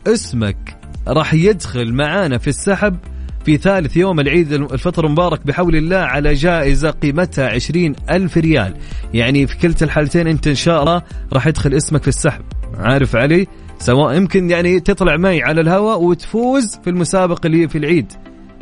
اسمك 0.07 0.77
راح 1.09 1.35
يدخل 1.35 1.93
معانا 1.93 2.39
في 2.39 2.49
السحب 2.49 2.97
في 3.45 3.57
ثالث 3.57 3.97
يوم 3.97 4.21
العيد 4.21 4.53
الفطر 4.53 5.07
المبارك 5.07 5.47
بحول 5.47 5.77
الله 5.77 5.97
على 5.97 6.35
جائزة 6.35 6.91
قيمتها 6.91 7.49
عشرين 7.49 7.95
ألف 8.11 8.37
ريال. 8.37 8.75
يعني 9.15 9.47
في 9.47 9.59
كلتا 9.59 9.85
الحالتين 9.85 10.27
أنت 10.27 10.47
إن 10.47 10.55
شاء 10.55 10.83
الله 10.83 11.03
راح 11.33 11.47
يدخل 11.47 11.75
اسمك 11.75 12.03
في 12.03 12.09
السحب. 12.09 12.43
عارف 12.79 13.17
علي؟ 13.17 13.47
سواء 13.79 14.17
يمكن 14.17 14.51
يعني 14.51 14.81
تطلع 14.81 15.17
معي 15.17 15.43
على 15.43 15.61
الهواء 15.61 16.03
وتفوز 16.03 16.79
في 16.85 16.91
المسابقة 16.91 17.47
اللي 17.47 17.69
في 17.69 17.79
العيد. 17.79 18.13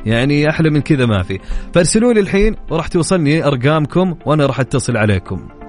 يعني 0.07 0.51
أحلى 0.51 0.71
من 0.71 0.81
كذا 0.81 1.07
ما 1.07 1.23
في. 1.23 1.38
فارسلوا 1.75 2.12
لي 2.12 2.21
الحين 2.21 2.57
وراح 2.71 2.88
توصلني 2.88 3.47
أرقامكم 3.47 4.15
وأنا 4.27 4.47
راح 4.47 4.61
أتصل 4.61 4.97
عليكم. 4.97 5.62